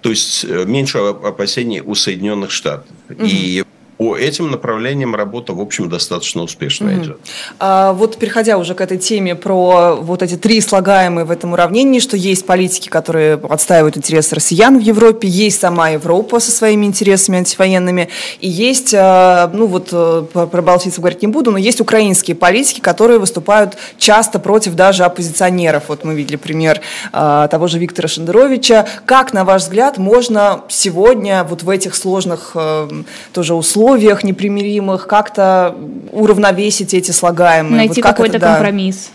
то 0.00 0.10
есть 0.10 0.44
э, 0.44 0.64
меньше 0.64 0.98
опасений 0.98 1.80
у 1.80 1.94
Соединенных 1.94 2.50
Штатов. 2.50 2.86
Угу. 3.10 3.24
И 3.24 3.64
по 4.00 4.16
этим 4.16 4.50
направлениям 4.50 5.14
работа, 5.14 5.52
в 5.52 5.60
общем, 5.60 5.90
достаточно 5.90 6.40
успешно 6.42 6.88
mm-hmm. 6.88 7.02
идет. 7.02 7.18
А, 7.58 7.92
вот 7.92 8.16
переходя 8.16 8.56
уже 8.56 8.74
к 8.74 8.80
этой 8.80 8.96
теме 8.96 9.34
про 9.34 9.96
вот 9.96 10.22
эти 10.22 10.36
три 10.36 10.62
слагаемые 10.62 11.26
в 11.26 11.30
этом 11.30 11.52
уравнении, 11.52 12.00
что 12.00 12.16
есть 12.16 12.46
политики, 12.46 12.88
которые 12.88 13.34
отстаивают 13.34 13.98
интересы 13.98 14.36
россиян 14.36 14.78
в 14.78 14.80
Европе, 14.80 15.28
есть 15.28 15.60
сама 15.60 15.90
Европа 15.90 16.40
со 16.40 16.50
своими 16.50 16.86
интересами 16.86 17.40
антивоенными, 17.40 18.08
и 18.40 18.48
есть, 18.48 18.94
а, 18.96 19.50
ну 19.52 19.66
вот 19.66 19.90
э, 19.92 20.24
про 20.32 20.62
балтийцев 20.62 21.00
говорить 21.00 21.20
не 21.20 21.28
буду, 21.28 21.50
но 21.50 21.58
есть 21.58 21.82
украинские 21.82 22.36
политики, 22.36 22.80
которые 22.80 23.18
выступают 23.18 23.76
часто 23.98 24.38
против 24.38 24.76
даже 24.76 25.04
оппозиционеров. 25.04 25.84
Вот 25.88 26.04
мы 26.04 26.14
видели 26.14 26.36
пример 26.36 26.80
а, 27.12 27.48
того 27.48 27.66
же 27.66 27.78
Виктора 27.78 28.08
Шендеровича. 28.08 28.88
Как, 29.04 29.34
на 29.34 29.44
ваш 29.44 29.64
взгляд, 29.64 29.98
можно 29.98 30.62
сегодня 30.70 31.44
вот 31.44 31.64
в 31.64 31.68
этих 31.68 31.94
сложных 31.94 32.52
э, 32.54 32.88
тоже 33.34 33.52
условиях 33.52 33.89
условиях 33.90 34.22
непримиримых 34.24 35.06
как-то 35.06 35.74
уравновесить 36.12 36.94
эти 36.94 37.10
слагаемые? 37.10 37.76
Найти 37.76 38.02
вот 38.02 38.10
какой-то 38.10 38.38
да. 38.38 38.54
компромисс. 38.54 39.10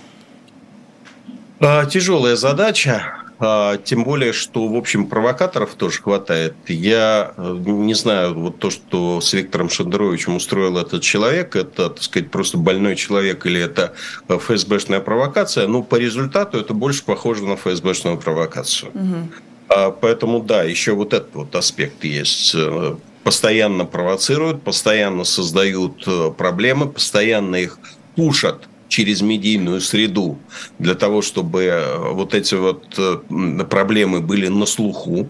А, 1.59 1.85
тяжелая 1.85 2.35
задача. 2.35 3.03
А, 3.37 3.77
тем 3.77 4.03
более, 4.03 4.33
что, 4.33 4.67
в 4.67 4.75
общем, 4.75 5.07
провокаторов 5.07 5.75
тоже 5.75 6.01
хватает. 6.01 6.55
Я 6.67 7.33
э, 7.37 7.57
не 7.65 7.93
знаю, 7.93 8.33
вот 8.33 8.59
то, 8.59 8.69
что 8.69 9.19
с 9.19 9.33
Виктором 9.33 9.69
Шендеровичем 9.69 10.35
устроил 10.35 10.77
этот 10.77 11.01
человек, 11.01 11.55
это, 11.55 11.89
так 11.89 12.01
сказать, 12.01 12.31
просто 12.31 12.57
больной 12.57 12.95
человек 12.95 13.45
или 13.45 13.61
это 13.61 13.93
ФСБшная 14.29 15.01
провокация. 15.01 15.67
Ну, 15.67 15.83
по 15.83 15.95
результату 15.95 16.59
это 16.59 16.73
больше 16.73 17.03
похоже 17.03 17.43
на 17.43 17.55
ФСБшную 17.55 18.17
провокацию. 18.17 18.91
Угу. 18.93 19.91
Поэтому, 20.01 20.41
да, 20.41 20.63
еще 20.63 20.93
вот 20.93 21.13
этот 21.13 21.33
вот 21.35 21.55
аспект 21.55 22.03
есть 22.05 22.53
э, 22.55 22.95
постоянно 23.25 23.85
провоцируют, 23.85 24.61
постоянно 24.61 25.23
создают 25.23 26.03
э, 26.05 26.31
проблемы, 26.37 26.87
постоянно 26.87 27.55
их 27.55 27.79
пушат 28.15 28.69
через 28.87 29.21
медийную 29.21 29.81
среду 29.81 30.37
для 30.77 30.93
того, 30.93 31.23
чтобы 31.23 31.63
э, 31.63 31.97
вот 32.11 32.35
эти 32.35 32.53
вот 32.53 32.85
э, 32.99 33.63
проблемы 33.67 34.21
были 34.21 34.47
на 34.47 34.67
слуху. 34.67 35.27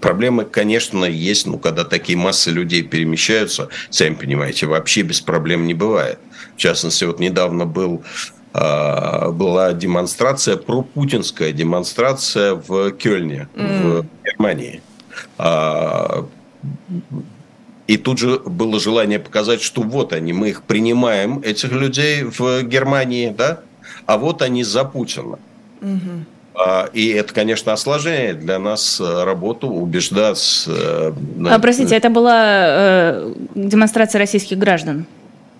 Проблемы, 0.00 0.44
конечно, 0.44 1.04
есть, 1.04 1.48
но 1.48 1.58
когда 1.58 1.84
такие 1.84 2.16
массы 2.16 2.52
людей 2.52 2.84
перемещаются, 2.84 3.68
сами 3.90 4.14
понимаете, 4.14 4.66
вообще 4.66 5.02
без 5.02 5.20
проблем 5.20 5.66
не 5.66 5.74
бывает. 5.74 6.20
В 6.54 6.58
частности, 6.58 7.02
вот 7.02 7.18
недавно 7.18 7.66
был 7.66 8.04
а, 8.52 9.30
была 9.30 9.72
демонстрация, 9.72 10.56
пропутинская 10.56 11.52
демонстрация 11.52 12.54
в 12.54 12.92
Кёльне, 12.92 13.48
mm. 13.54 14.02
в 14.02 14.06
Германии. 14.24 14.82
И 17.86 17.96
тут 17.96 18.18
же 18.18 18.40
было 18.44 18.80
желание 18.80 19.18
показать, 19.18 19.62
что 19.62 19.82
вот 19.82 20.12
они, 20.12 20.32
мы 20.32 20.48
их 20.48 20.62
принимаем, 20.62 21.40
этих 21.44 21.70
людей 21.70 22.24
в 22.24 22.62
Германии, 22.62 23.32
да, 23.36 23.60
а 24.06 24.18
вот 24.18 24.42
они 24.42 24.64
за 24.64 24.84
Путина. 24.84 25.38
Угу. 25.80 26.26
И 26.94 27.08
это, 27.08 27.34
конечно, 27.34 27.74
осложняет 27.74 28.40
для 28.40 28.58
нас 28.58 28.98
э, 28.98 29.24
работу, 29.24 29.68
убеждать. 29.68 30.64
Э, 30.66 31.12
а, 31.50 31.58
простите, 31.58 31.94
это 31.94 32.08
была 32.08 32.42
э, 32.42 33.34
демонстрация 33.54 34.18
российских 34.18 34.56
граждан? 34.56 35.04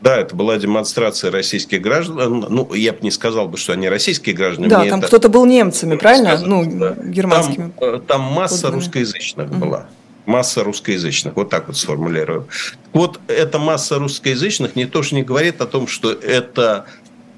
Да, 0.00 0.16
это 0.16 0.34
была 0.34 0.56
демонстрация 0.56 1.30
российских 1.30 1.82
граждан. 1.82 2.46
Ну, 2.48 2.72
я 2.72 2.92
бы 2.92 3.00
не 3.02 3.10
сказал 3.10 3.46
бы, 3.46 3.58
что 3.58 3.74
они 3.74 3.90
российские 3.90 4.34
граждане. 4.34 4.68
Да, 4.68 4.80
Мне 4.80 4.90
там 4.90 5.00
это... 5.00 5.08
кто-то 5.08 5.28
был 5.28 5.44
немцами, 5.44 5.96
правильно? 5.96 6.30
Сказать, 6.30 6.46
ну, 6.46 6.64
да. 6.64 6.96
германскими. 7.04 7.72
Там, 7.78 8.00
там 8.00 8.20
масса 8.22 8.70
русскоязычных 8.70 9.50
угу. 9.50 9.58
была 9.58 9.86
масса 10.26 10.64
русскоязычных. 10.64 11.36
Вот 11.36 11.50
так 11.50 11.68
вот 11.68 11.76
сформулирую. 11.76 12.48
Вот 12.92 13.20
эта 13.28 13.58
масса 13.58 13.98
русскоязычных 13.98 14.76
не 14.76 14.86
то, 14.86 15.02
что 15.02 15.14
не 15.14 15.22
говорит 15.22 15.60
о 15.60 15.66
том, 15.66 15.86
что 15.86 16.10
это 16.10 16.86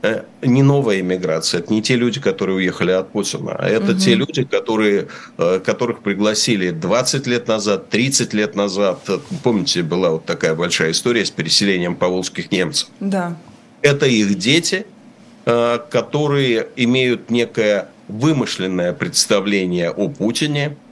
э, 0.03 0.23
не 0.43 0.63
новая 0.63 1.01
иммиграция, 1.01 1.61
это 1.61 1.73
не 1.73 1.83
те 1.83 1.97
люди, 1.97 2.21
которые 2.21 2.57
уехали 2.57 2.93
от 2.93 3.13
Путина, 3.13 3.57
а 3.59 3.69
это 3.69 3.93
угу. 3.93 4.01
те 4.01 4.15
люди, 4.15 4.45
которые, 4.45 5.09
э, 5.37 5.61
которых 5.65 6.01
пригласили 6.01 6.71
20 6.71 7.27
лет 7.27 7.49
назад, 7.49 7.91
30 7.91 8.33
лет 8.35 8.55
назад. 8.57 9.09
Помните, 9.43 9.83
была 9.83 10.11
вот 10.11 10.25
такая 10.25 10.55
большая 10.55 10.93
история 10.93 11.25
с 11.25 11.31
переселением 11.31 11.95
поволжских 11.95 12.51
немцев. 12.51 12.89
Да. 13.01 13.37
Это 13.83 14.07
их 14.07 14.37
дети, 14.39 14.87
э, 15.45 15.79
которые 15.91 16.69
имеют 16.77 17.31
некое 17.31 17.89
вымышленное 18.09 18.95
представление 18.95 19.91
о 19.91 20.09
Путине– 20.09 20.77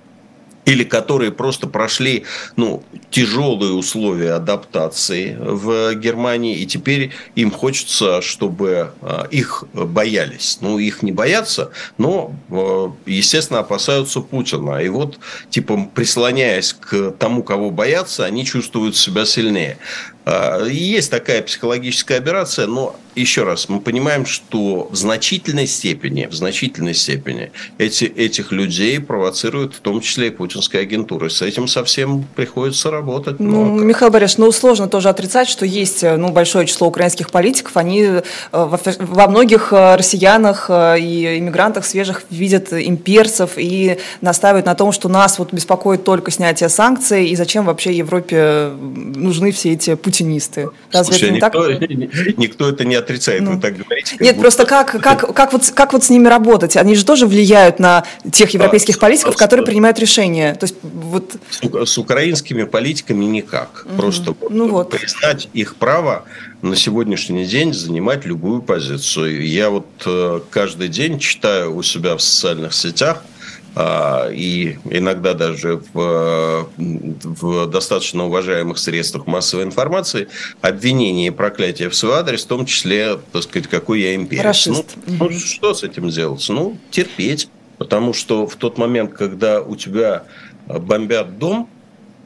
или 0.66 0.84
которые 0.84 1.30
просто 1.30 1.66
прошли 1.68 2.24
ну, 2.56 2.82
тяжелые 3.10 3.72
условия 3.72 4.34
адаптации 4.34 5.36
в 5.40 5.94
Германии, 5.94 6.58
и 6.58 6.66
теперь 6.66 7.12
им 7.36 7.50
хочется, 7.50 8.20
чтобы 8.20 8.90
а, 9.00 9.26
их 9.30 9.64
боялись. 9.72 10.58
Ну, 10.60 10.78
их 10.78 11.02
не 11.02 11.12
боятся, 11.12 11.70
но, 11.98 12.34
а, 12.50 12.92
естественно, 13.06 13.60
опасаются 13.60 14.20
Путина. 14.20 14.78
И 14.82 14.88
вот, 14.88 15.18
типа, 15.50 15.88
прислоняясь 15.94 16.72
к 16.72 17.12
тому, 17.12 17.44
кого 17.44 17.70
боятся, 17.70 18.24
они 18.24 18.44
чувствуют 18.44 18.96
себя 18.96 19.24
сильнее. 19.24 19.78
А, 20.26 20.64
есть 20.64 21.10
такая 21.10 21.40
психологическая 21.40 22.18
операция, 22.18 22.66
но 22.66 22.96
еще 23.14 23.44
раз, 23.44 23.68
мы 23.68 23.80
понимаем, 23.80 24.26
что 24.26 24.88
в 24.90 24.96
значительной 24.96 25.66
степени, 25.66 26.26
в 26.26 26.34
значительной 26.34 26.94
степени 26.94 27.50
эти, 27.78 28.04
этих 28.04 28.52
людей 28.52 29.00
провоцируют 29.00 29.74
в 29.74 29.80
том 29.80 30.00
числе 30.00 30.26
и 30.26 30.30
путинская 30.30 30.82
агентура. 30.82 31.28
С 31.28 31.40
этим 31.42 31.66
совсем 31.66 32.26
приходится 32.34 32.90
работать. 32.90 33.40
Ну, 33.40 33.64
но... 33.64 33.82
Михаил 33.82 34.10
Борисович, 34.10 34.38
ну 34.38 34.52
сложно 34.52 34.88
тоже 34.88 35.08
отрицать, 35.08 35.48
что 35.48 35.64
есть 35.64 36.02
ну, 36.02 36.30
большое 36.30 36.66
число 36.66 36.88
украинских 36.88 37.30
политиков, 37.30 37.76
они 37.76 38.02
э, 38.02 38.22
во, 38.52 38.78
во 38.98 39.28
многих 39.28 39.72
э, 39.72 39.96
россиянах 39.96 40.66
э, 40.68 41.00
и 41.00 41.38
иммигрантах 41.38 41.86
свежих 41.86 42.24
видят 42.30 42.72
имперцев 42.72 43.52
и 43.56 43.98
настаивают 44.20 44.66
на 44.66 44.74
том, 44.74 44.92
что 44.92 45.08
нас 45.08 45.38
вот 45.38 45.52
беспокоит 45.52 46.04
только 46.04 46.30
снятие 46.30 46.68
санкций, 46.68 47.28
и 47.28 47.36
зачем 47.36 47.64
вообще 47.64 47.94
Европе 47.94 48.72
нужны 48.78 49.52
все 49.52 49.72
эти 49.72 49.94
пути 49.94 50.15
путинисты. 50.16 50.70
Разве 50.92 51.14
Слушай, 51.14 51.38
это 51.38 51.56
не 51.60 51.68
никто, 51.68 51.78
так? 51.78 52.36
никто 52.38 52.68
это 52.68 52.84
не 52.84 52.94
отрицает, 52.94 53.42
ну. 53.42 53.54
вы 53.54 53.60
так 53.60 53.76
говорите. 53.76 54.16
Нет, 54.20 54.36
будто... 54.36 54.40
просто 54.40 54.66
как, 54.66 55.00
как, 55.00 55.34
как, 55.34 55.52
вот, 55.52 55.70
как 55.74 55.92
вот 55.92 56.04
с 56.04 56.10
ними 56.10 56.28
работать? 56.28 56.76
Они 56.76 56.94
же 56.94 57.04
тоже 57.04 57.26
влияют 57.26 57.78
на 57.78 58.04
тех 58.32 58.50
европейских 58.50 58.96
а, 58.96 59.00
политиков, 59.00 59.34
с, 59.34 59.36
которые 59.36 59.66
принимают 59.66 59.98
решения. 59.98 60.54
То 60.54 60.64
есть, 60.64 60.76
вот... 60.82 61.36
с, 61.50 61.86
с 61.86 61.98
украинскими 61.98 62.64
политиками 62.64 63.24
никак. 63.24 63.86
Угу. 63.86 63.96
Просто 63.96 64.34
ну, 64.50 64.68
вот. 64.68 64.90
признать 64.90 65.48
их 65.52 65.76
право 65.76 66.24
на 66.62 66.76
сегодняшний 66.76 67.44
день 67.44 67.72
занимать 67.72 68.24
любую 68.24 68.62
позицию. 68.62 69.46
Я 69.46 69.70
вот 69.70 69.86
э, 70.06 70.40
каждый 70.50 70.88
день 70.88 71.18
читаю 71.18 71.76
у 71.76 71.82
себя 71.82 72.16
в 72.16 72.22
социальных 72.22 72.74
сетях– 72.74 73.22
а, 73.35 73.35
и 73.78 74.78
иногда 74.88 75.34
даже 75.34 75.82
в, 75.92 76.66
в 76.78 77.66
достаточно 77.66 78.24
уважаемых 78.24 78.78
средствах 78.78 79.26
массовой 79.26 79.64
информации 79.64 80.28
обвинения 80.62 81.26
и 81.26 81.30
проклятия 81.30 81.90
в 81.90 81.94
свой 81.94 82.14
адрес, 82.14 82.44
в 82.44 82.46
том 82.48 82.64
числе, 82.64 83.18
так 83.32 83.42
сказать, 83.42 83.68
какой 83.68 84.00
я 84.00 84.14
имперец. 84.14 84.66
Ну, 84.66 84.84
ну, 85.06 85.30
что 85.30 85.74
с 85.74 85.82
этим 85.82 86.08
делать? 86.08 86.44
Ну, 86.48 86.78
терпеть. 86.90 87.50
Потому 87.78 88.14
что 88.14 88.46
в 88.46 88.56
тот 88.56 88.78
момент, 88.78 89.12
когда 89.12 89.60
у 89.60 89.76
тебя 89.76 90.24
бомбят 90.66 91.38
дом, 91.38 91.68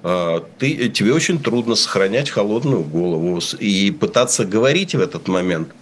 а, 0.03 0.45
ты, 0.59 0.89
тебе 0.89 1.13
очень 1.13 1.41
трудно 1.41 1.75
сохранять 1.75 2.31
холодную 2.31 2.83
голову 2.83 3.41
и 3.59 3.91
пытаться 3.91 4.45
говорить 4.45 4.95
в 4.95 5.01
этот 5.01 5.29
момент. 5.29 5.75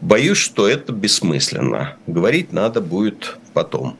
Боюсь, 0.00 0.38
что 0.38 0.68
это 0.68 0.92
бессмысленно. 0.92 1.96
Говорить 2.06 2.52
надо 2.52 2.80
будет 2.80 3.36
потом. 3.52 3.96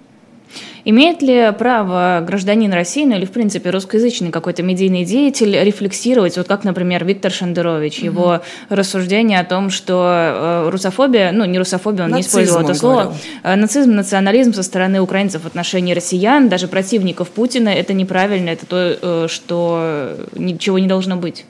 Имеет 0.84 1.22
ли 1.22 1.52
право 1.58 2.24
гражданин 2.26 2.72
России, 2.72 3.04
ну 3.04 3.16
или 3.16 3.26
в 3.26 3.30
принципе 3.30 3.70
русскоязычный 3.70 4.30
какой-то 4.30 4.62
медийный 4.62 5.04
деятель 5.04 5.56
рефлексировать, 5.62 6.36
вот 6.36 6.48
как, 6.48 6.64
например, 6.64 7.04
Виктор 7.04 7.30
Шендерович, 7.30 8.00
mm-hmm. 8.00 8.04
его 8.04 8.42
рассуждение 8.68 9.40
о 9.40 9.44
том, 9.44 9.70
что 9.70 10.64
э, 10.66 10.70
русофобия, 10.70 11.32
ну 11.32 11.44
не 11.44 11.58
русофобия, 11.58 12.04
он 12.04 12.10
Нацизм, 12.10 12.38
не 12.38 12.44
использовал 12.44 12.64
это 12.64 12.74
слово, 12.74 13.02
говорил. 13.02 13.20
Э, 13.42 13.56
нацизм, 13.56 13.92
национализм 13.92 14.52
со 14.54 14.62
стороны 14.62 15.00
украинцев 15.00 15.42
в 15.42 15.46
отношении 15.46 15.92
россиян, 15.92 16.48
даже 16.48 16.66
противников 16.66 17.28
Путина, 17.28 17.68
это 17.68 17.92
неправильно, 17.92 18.50
это 18.50 18.66
то, 18.66 18.98
э, 19.00 19.26
что 19.28 20.16
ничего 20.34 20.78
не 20.78 20.86
должно 20.88 21.16
быть. 21.16 21.44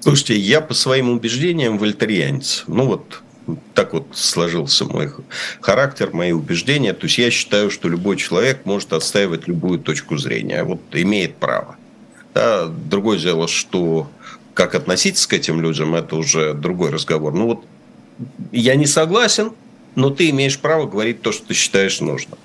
Слушайте, 0.00 0.36
я 0.36 0.60
по 0.60 0.74
своим 0.74 1.08
убеждениям 1.08 1.78
вольтерианец. 1.78 2.64
Ну 2.66 2.86
вот 2.86 3.22
так 3.74 3.92
вот 3.92 4.06
сложился 4.12 4.84
мой 4.84 5.10
характер, 5.60 6.10
мои 6.12 6.32
убеждения. 6.32 6.92
То 6.92 7.06
есть 7.06 7.18
я 7.18 7.30
считаю, 7.30 7.70
что 7.70 7.88
любой 7.88 8.16
человек 8.16 8.64
может 8.64 8.92
отстаивать 8.92 9.46
любую 9.48 9.78
точку 9.78 10.16
зрения. 10.16 10.64
Вот 10.64 10.80
имеет 10.92 11.36
право. 11.36 11.76
Да, 12.32 12.66
другое 12.66 13.18
дело, 13.18 13.46
что 13.46 14.10
как 14.54 14.74
относиться 14.74 15.28
к 15.28 15.32
этим 15.32 15.60
людям, 15.60 15.94
это 15.94 16.16
уже 16.16 16.54
другой 16.54 16.90
разговор. 16.90 17.34
Ну 17.34 17.46
вот 17.46 17.64
я 18.52 18.76
не 18.76 18.86
согласен, 18.86 19.52
но 19.94 20.10
ты 20.10 20.30
имеешь 20.30 20.58
право 20.58 20.86
говорить 20.86 21.22
то, 21.22 21.32
что 21.32 21.48
ты 21.48 21.54
считаешь 21.54 22.00
нужным. 22.00 22.38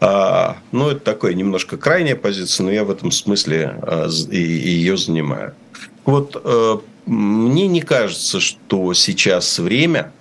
А, 0.00 0.56
ну, 0.72 0.88
это 0.88 1.00
такая 1.00 1.34
немножко 1.34 1.76
крайняя 1.76 2.16
позиция, 2.16 2.64
но 2.64 2.72
я 2.72 2.84
в 2.84 2.90
этом 2.90 3.10
смысле 3.10 3.78
а, 3.82 4.08
и, 4.30 4.36
и 4.36 4.70
ее 4.70 4.96
занимаю. 4.96 5.54
Вот 6.06 6.40
а, 6.42 6.80
мне 7.04 7.66
не 7.68 7.82
кажется, 7.82 8.40
что 8.40 8.94
сейчас 8.94 9.58
время 9.58 10.12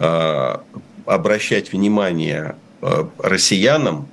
обращать 0.00 1.72
внимание 1.72 2.56
э, 2.80 3.04
россиянам, 3.18 4.08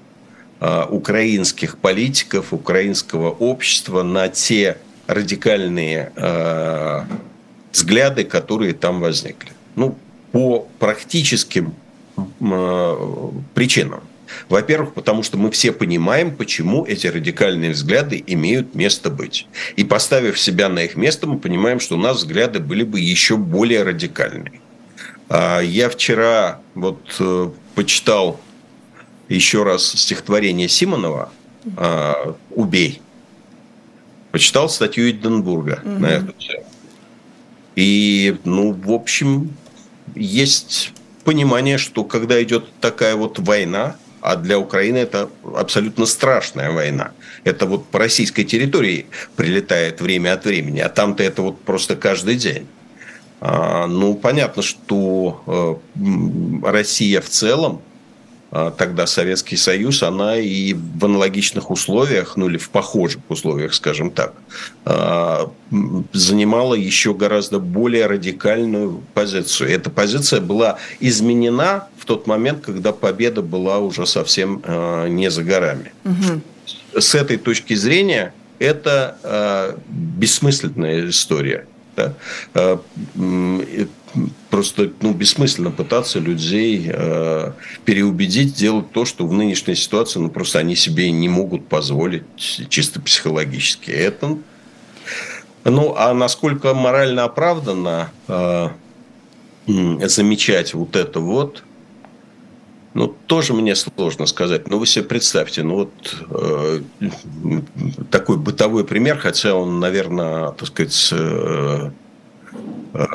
э, 0.60 0.86
украинских 0.90 1.78
политиков, 1.78 2.52
украинского 2.52 3.30
общества 3.30 4.04
на 4.04 4.28
те 4.28 4.78
радикальные 5.08 6.12
взгляды, 7.72 8.26
которые 8.26 8.74
там 8.74 9.00
возникли. 9.00 9.52
Ну, 9.76 9.98
по 10.34 10.68
практическим 10.80 11.74
причинам. 13.54 14.02
Во-первых, 14.50 14.94
потому 14.94 15.24
что 15.24 15.38
мы 15.38 15.52
все 15.52 15.72
понимаем, 15.72 16.36
почему 16.36 16.86
эти 16.86 17.08
радикальные 17.08 17.72
взгляды 17.72 18.24
имеют 18.28 18.76
место 18.76 19.10
быть. 19.10 19.48
И 19.76 19.84
поставив 19.84 20.40
себя 20.40 20.68
на 20.70 20.80
их 20.80 20.96
место, 20.98 21.28
мы 21.28 21.40
понимаем, 21.40 21.80
что 21.80 21.96
у 21.96 22.00
нас 22.00 22.18
взгляды 22.18 22.60
были 22.60 22.84
бы 22.84 23.00
еще 23.00 23.38
более 23.38 23.84
радикальные. 23.84 24.60
А 25.30 25.60
я 25.60 25.90
вчера 25.90 26.62
вот 26.74 27.00
э, 27.20 27.50
почитал 27.76 28.40
еще 29.30 29.64
раз 29.64 29.86
стихотворение 29.86 30.70
Симонова 30.70 31.30
а, 31.76 32.36
«Убей». 32.52 33.02
Почитал 34.32 34.70
статью 34.70 35.10
Эдинбурга 35.10 35.82
угу. 35.84 36.00
на 36.00 36.08
эту 36.08 36.32
тему. 36.34 36.66
И, 37.76 38.38
ну, 38.44 38.72
в 38.72 38.92
общем, 38.92 39.54
есть 40.16 40.94
понимание, 41.24 41.78
что 41.78 42.04
когда 42.04 42.42
идет 42.42 42.66
такая 42.80 43.16
вот 43.16 43.40
война, 43.40 43.96
а 44.22 44.36
для 44.36 44.58
Украины 44.60 44.98
это 44.98 45.30
абсолютно 45.56 46.06
страшная 46.06 46.72
война. 46.72 47.12
Это 47.44 47.66
вот 47.66 47.86
по 47.88 48.00
российской 48.00 48.44
территории 48.44 49.06
прилетает 49.36 50.02
время 50.02 50.34
от 50.34 50.46
времени, 50.46 50.80
а 50.80 50.90
там-то 50.90 51.24
это 51.24 51.42
вот 51.42 51.62
просто 51.62 51.96
каждый 51.96 52.36
день. 52.36 52.68
А, 53.40 53.86
ну, 53.88 54.16
понятно, 54.16 54.64
что 54.64 55.80
э, 55.96 56.66
Россия 56.66 57.22
в 57.22 57.30
целом, 57.30 57.82
а, 58.50 58.72
тогда 58.72 59.06
Советский 59.06 59.58
Союз, 59.58 60.02
она 60.04 60.38
и 60.38 60.74
в 60.74 61.06
аналогичных 61.06 61.70
условиях, 61.70 62.38
ну 62.38 62.48
или 62.48 62.58
в 62.58 62.70
похожих 62.70 63.22
условиях, 63.30 63.74
скажем 63.74 64.10
так, 64.10 64.34
а, 64.86 65.52
занимала 66.14 66.74
еще 66.74 67.14
гораздо 67.14 67.60
более 67.60 68.08
радикальную 68.08 69.04
позицию. 69.14 69.70
Эта 69.70 69.90
позиция 69.90 70.42
была 70.42 70.78
изменена 71.00 71.90
в 71.98 72.06
тот 72.06 72.26
момент, 72.26 72.66
когда 72.66 72.92
победа 72.92 73.42
была 73.42 73.80
уже 73.80 74.06
совсем 74.08 74.64
не 75.10 75.30
за 75.30 75.44
горами. 75.44 75.92
Угу. 76.06 77.02
С 77.02 77.16
этой 77.16 77.38
точки 77.38 77.76
зрения 77.76 78.34
это 78.60 79.78
бессмысленная 79.90 81.10
история. 81.10 81.66
Да? 81.98 82.14
Э, 82.54 82.78
просто 84.50 84.92
ну, 85.02 85.14
бессмысленно 85.14 85.72
пытаться 85.72 86.20
людей 86.20 86.90
э, 86.94 87.52
переубедить 87.86 88.54
делать 88.54 88.92
то, 88.92 89.04
что 89.04 89.28
в 89.28 89.34
нынешней 89.34 89.76
ситуации 89.76 90.20
ну, 90.20 90.30
просто 90.30 90.60
они 90.60 90.76
себе 90.76 91.12
не 91.12 91.28
могут 91.28 91.68
позволить 91.68 92.24
чисто 92.70 93.02
психологически. 93.02 93.90
Это, 93.90 94.38
ну, 95.66 95.96
а 95.98 96.14
насколько 96.14 96.74
морально 96.76 97.24
оправданно 97.24 98.12
э, 98.28 98.70
замечать 99.66 100.74
вот 100.76 100.96
это 100.96 101.20
вот, 101.20 101.64
ну, 102.98 103.16
тоже 103.28 103.54
мне 103.54 103.76
сложно 103.76 104.26
сказать. 104.26 104.68
Но 104.70 104.80
вы 104.80 104.88
себе 104.88 105.06
представьте, 105.06 105.62
ну 105.62 105.76
вот 105.76 106.16
э, 106.32 106.82
такой 108.10 108.38
бытовой 108.38 108.86
пример, 108.86 109.20
хотя 109.20 109.54
он, 109.54 109.80
наверное, 109.80 110.50
так 110.54 110.68
сказать, 110.68 111.10
э, 111.12 111.92
э, 112.96 113.06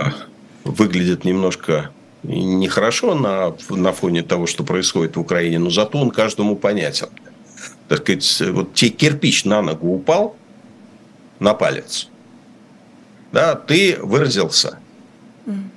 выглядит 0.63 1.25
немножко 1.25 1.91
нехорошо 2.23 3.17
на, 3.17 3.57
на 3.71 3.93
фоне 3.93 4.23
того, 4.23 4.47
что 4.47 4.63
происходит 4.63 5.17
в 5.17 5.21
Украине, 5.21 5.59
но 5.59 5.69
зато 5.69 5.99
он 5.99 6.13
каждому 6.13 6.55
понятен. 6.55 7.09
Так 7.89 8.03
сказать, 8.03 8.43
вот 8.53 8.75
тебе 8.75 8.91
кирпич 8.91 9.45
на 9.45 9.63
ногу 9.63 9.97
упал, 9.97 10.37
на 11.41 11.55
палец, 11.55 12.09
да, 13.33 13.57
ты 13.57 13.99
выразился– 14.01 14.79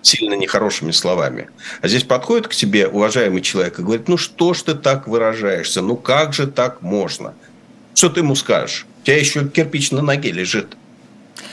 сильно 0.01 0.35
нехорошими 0.35 0.91
словами. 0.91 1.49
А 1.81 1.87
здесь 1.87 2.03
подходит 2.03 2.47
к 2.47 2.53
тебе 2.53 2.87
уважаемый 2.87 3.41
человек 3.41 3.79
и 3.79 3.83
говорит, 3.83 4.07
ну 4.07 4.17
что 4.17 4.53
ж 4.53 4.61
ты 4.61 4.75
так 4.75 5.07
выражаешься, 5.07 5.81
ну 5.81 5.95
как 5.95 6.33
же 6.33 6.47
так 6.47 6.81
можно? 6.81 7.33
Что 7.93 8.09
ты 8.09 8.19
ему 8.19 8.35
скажешь? 8.35 8.85
У 9.01 9.05
тебя 9.05 9.17
еще 9.17 9.47
кирпич 9.47 9.91
на 9.91 10.01
ноге 10.01 10.31
лежит. 10.31 10.75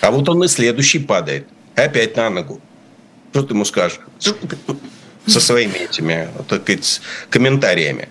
А 0.01 0.11
вот 0.11 0.29
он 0.29 0.42
и 0.44 0.48
следующий 0.48 0.98
падает. 0.98 1.46
Опять 1.75 2.16
на 2.16 2.31
ногу. 2.31 2.61
Что 3.31 3.42
ты 3.42 3.55
ему 3.55 3.64
скажешь? 3.64 4.01
Со 5.27 5.40
своими 5.40 5.75
этими, 5.75 6.29
так 6.48 6.62
сказать, 6.62 7.01
комментариями. 7.31 8.09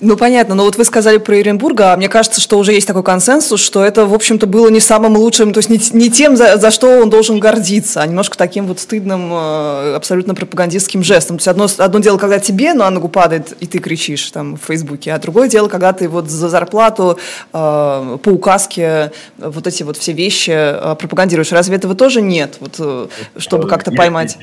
Ну, 0.00 0.16
понятно, 0.16 0.54
но 0.54 0.64
вот 0.64 0.76
вы 0.76 0.84
сказали 0.84 1.18
про 1.18 1.36
Оренбурга, 1.36 1.92
а 1.92 1.96
мне 1.96 2.08
кажется, 2.08 2.40
что 2.40 2.58
уже 2.58 2.72
есть 2.72 2.86
такой 2.86 3.02
консенсус, 3.02 3.60
что 3.60 3.84
это, 3.84 4.06
в 4.06 4.14
общем-то, 4.14 4.46
было 4.46 4.68
не 4.68 4.80
самым 4.80 5.16
лучшим, 5.16 5.52
то 5.52 5.58
есть 5.58 5.70
не, 5.70 5.80
не 5.98 6.10
тем, 6.10 6.36
за, 6.36 6.56
за 6.56 6.70
что 6.70 7.00
он 7.00 7.10
должен 7.10 7.38
гордиться, 7.38 8.00
а 8.00 8.06
немножко 8.06 8.36
таким 8.36 8.66
вот 8.66 8.80
стыдным, 8.80 9.30
э, 9.32 9.94
абсолютно 9.96 10.34
пропагандистским 10.34 11.02
жестом. 11.02 11.38
То 11.38 11.40
есть 11.40 11.48
одно, 11.48 11.68
одно 11.84 11.98
дело, 12.00 12.18
когда 12.18 12.38
тебе 12.38 12.74
на 12.74 12.90
ногу 12.90 13.08
падает, 13.08 13.52
и 13.60 13.66
ты 13.66 13.78
кричишь 13.78 14.30
там 14.30 14.56
в 14.56 14.66
Фейсбуке, 14.66 15.12
а 15.12 15.18
другое 15.18 15.48
дело, 15.48 15.68
когда 15.68 15.92
ты 15.92 16.08
вот 16.08 16.28
за 16.30 16.48
зарплату 16.48 17.18
э, 17.52 18.18
по 18.22 18.28
указке 18.28 19.12
вот 19.38 19.66
эти 19.66 19.82
вот 19.82 19.96
все 19.96 20.12
вещи 20.12 20.52
э, 20.52 20.94
пропагандируешь. 20.96 21.52
Разве 21.52 21.76
этого 21.76 21.94
тоже 21.94 22.20
нет, 22.20 22.56
вот, 22.60 22.76
э, 22.78 23.06
чтобы 23.36 23.68
как-то 23.68 23.92
поймать? 23.92 24.38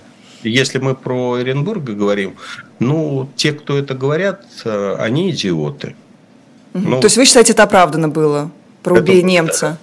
Если 0.48 0.80
мы 0.80 0.96
про 0.96 1.34
Оренбурга 1.34 1.94
говорим, 1.94 2.36
ну, 2.80 3.30
те, 3.36 3.54
кто 3.54 3.78
это 3.78 3.94
говорят, 3.94 4.46
э, 4.66 4.96
они 5.00 5.32
идиоты. 5.32 5.96
Угу. 6.74 6.88
Ну, 6.88 7.00
То 7.00 7.06
есть 7.08 7.18
вы 7.18 7.26
считаете, 7.26 7.54
это 7.54 7.64
оправдано 7.64 8.10
было? 8.10 8.52
Про 8.84 9.00
убей 9.00 9.22
немца? 9.22 9.78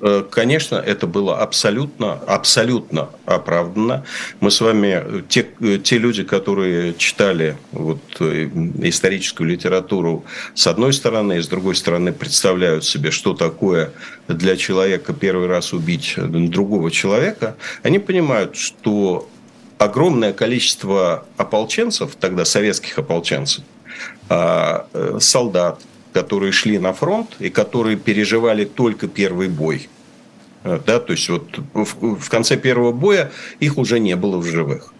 Э, 0.00 0.24
конечно, 0.30 0.76
это 0.76 1.06
было 1.06 1.38
абсолютно, 1.38 2.14
абсолютно 2.26 3.08
оправдано. 3.26 4.04
Мы 4.40 4.50
с 4.50 4.60
вами, 4.60 5.24
те, 5.28 5.46
те 5.82 5.98
люди, 5.98 6.22
которые 6.22 6.94
читали 6.94 7.56
вот, 7.72 7.98
э, 8.20 8.48
историческую 8.82 9.48
литературу 9.48 10.24
с 10.54 10.66
одной 10.66 10.92
стороны, 10.92 11.38
и 11.38 11.42
с 11.42 11.48
другой 11.48 11.74
стороны 11.74 12.12
представляют 12.12 12.84
себе, 12.84 13.10
что 13.10 13.34
такое 13.34 13.90
для 14.28 14.56
человека 14.56 15.12
первый 15.12 15.48
раз 15.48 15.72
убить 15.72 16.14
другого 16.16 16.90
человека, 16.90 17.56
они 17.82 17.98
понимают, 17.98 18.56
что 18.56 19.28
огромное 19.78 20.32
количество 20.32 21.24
ополченцев, 21.36 22.16
тогда 22.16 22.44
советских 22.44 22.98
ополченцев, 22.98 23.64
а, 24.28 24.86
э, 24.92 25.18
солдат, 25.20 25.80
которые 26.12 26.52
шли 26.52 26.78
на 26.78 26.92
фронт 26.92 27.30
и 27.38 27.48
которые 27.48 27.96
переживали 27.96 28.64
только 28.64 29.08
первый 29.08 29.48
бой. 29.48 29.88
Э, 30.64 30.80
да, 30.84 30.98
то 30.98 31.12
есть 31.12 31.28
вот 31.28 31.58
в 31.72 32.28
конце 32.28 32.56
первого 32.56 32.92
боя 32.92 33.30
их 33.60 33.78
уже 33.78 34.00
не 34.00 34.16
было 34.16 34.38
в 34.38 34.44
живых. 34.44 34.92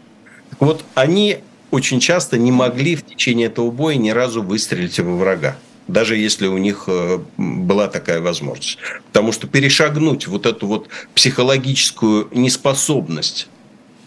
вот 0.60 0.84
они 0.94 1.38
очень 1.70 2.00
часто 2.00 2.38
не 2.38 2.52
могли 2.52 2.96
в 2.96 3.04
течение 3.04 3.48
этого 3.48 3.70
боя 3.70 3.96
ни 3.96 4.10
разу 4.10 4.42
выстрелить 4.42 4.98
во 5.00 5.16
врага 5.16 5.56
даже 5.88 6.16
если 6.16 6.46
у 6.46 6.58
них 6.58 6.84
э, 6.86 7.18
была 7.38 7.88
такая 7.88 8.20
возможность. 8.20 8.78
Потому 9.06 9.32
что 9.32 9.46
перешагнуть 9.46 10.26
вот 10.26 10.44
эту 10.44 10.66
вот 10.66 10.88
психологическую 11.14 12.28
неспособность 12.32 13.48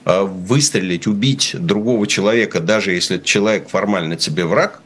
выстрелить, 0.06 1.08
убить 1.08 1.56
другого 1.58 2.08
человека, 2.08 2.60
даже 2.60 2.92
если 2.92 3.18
человек 3.20 3.70
формально 3.70 4.16
тебе 4.16 4.46
враг, 4.46 4.82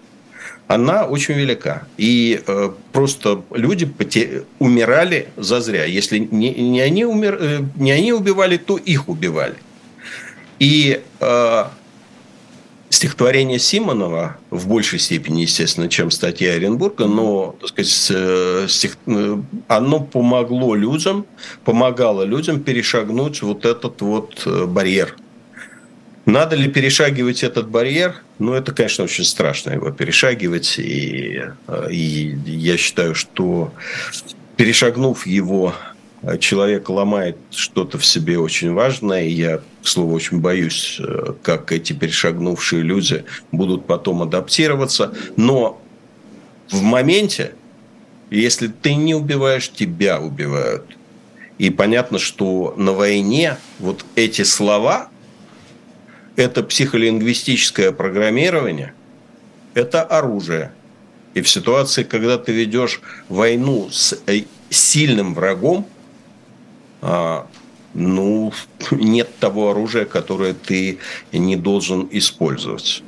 она 0.68 1.06
очень 1.06 1.36
велика. 1.36 1.88
И 1.98 2.42
э, 2.46 2.72
просто 2.92 3.44
люди 3.52 3.86
поте- 3.86 4.46
умирали 4.60 5.28
зазря. 5.38 5.86
Если 5.86 6.18
не, 6.20 6.54
не, 6.54 6.82
они 6.82 7.06
умер, 7.06 7.38
э, 7.40 7.60
не 7.76 7.92
они 7.92 8.14
убивали, 8.14 8.58
то 8.58 8.78
их 8.78 9.08
убивали. 9.08 9.56
И 10.60 11.02
э, 11.20 11.64
стихотворение 12.96 13.60
Симонова 13.60 14.38
в 14.50 14.68
большей 14.68 15.00
степени, 15.00 15.42
естественно, 15.42 15.90
чем 15.90 16.12
статья 16.12 16.54
Оренбурга, 16.54 17.06
но, 17.06 17.56
так 17.60 17.70
сказать, 17.70 18.08
э, 18.12 18.66
стих... 18.70 18.98
Э, 19.06 19.38
оно 19.68 20.00
помогло 20.00 20.76
людям, 20.76 21.26
помогало 21.64 22.24
людям 22.24 22.62
перешагнуть 22.62 23.42
вот 23.42 23.66
этот 23.66 24.02
вот 24.02 24.44
э, 24.46 24.66
барьер. 24.66 25.16
Надо 26.26 26.56
ли 26.56 26.70
перешагивать 26.70 27.44
этот 27.44 27.70
барьер? 27.70 28.16
Ну, 28.40 28.54
это, 28.54 28.72
конечно, 28.72 29.04
очень 29.04 29.26
страшно 29.26 29.72
его 29.72 29.92
перешагивать. 29.92 30.80
И, 30.80 31.44
и 31.92 32.38
я 32.48 32.78
считаю, 32.78 33.14
что 33.14 33.72
перешагнув 34.56 35.28
его, 35.28 35.76
человек 36.40 36.90
ломает 36.90 37.38
что-то 37.52 37.98
в 37.98 38.06
себе 38.06 38.40
очень 38.40 38.74
важное. 38.74 39.26
И 39.26 39.32
я 39.32 39.62
к 39.84 39.88
слову, 39.88 40.16
очень 40.16 40.40
боюсь, 40.40 40.98
э, 41.00 41.34
как 41.44 41.72
эти 41.72 41.94
перешагнувшие 41.94 42.82
люди 42.82 43.26
будут 43.52 43.86
потом 43.86 44.24
адаптироваться. 44.24 45.14
Но 45.38 45.82
в 46.70 46.82
моменте, 46.82 47.54
если 48.32 48.68
ты 48.68 48.96
не 48.96 49.14
убиваешь, 49.14 49.70
тебя 49.70 50.20
убивают. 50.20 50.86
И 51.58 51.70
понятно, 51.70 52.20
что 52.20 52.74
на 52.76 52.92
войне 52.92 53.58
вот 53.80 54.04
эти 54.16 54.42
слова, 54.42 55.10
это 56.36 56.64
психолингвистическое 56.64 57.92
программирование, 57.92 58.94
это 59.74 60.02
оружие. 60.02 60.72
И 61.34 61.42
в 61.42 61.50
ситуации, 61.50 62.04
когда 62.04 62.38
ты 62.38 62.52
ведешь 62.52 63.02
войну 63.30 63.90
с 63.92 64.18
э, 64.26 64.42
сильным 64.70 65.34
врагом, 65.34 65.88
ну, 67.94 68.52
нет 68.92 69.30
того 69.40 69.72
оружия, 69.72 70.06
которое 70.06 70.54
ты 70.54 71.00
не 71.32 71.56
должен 71.56 72.08
использовать. 72.12 73.04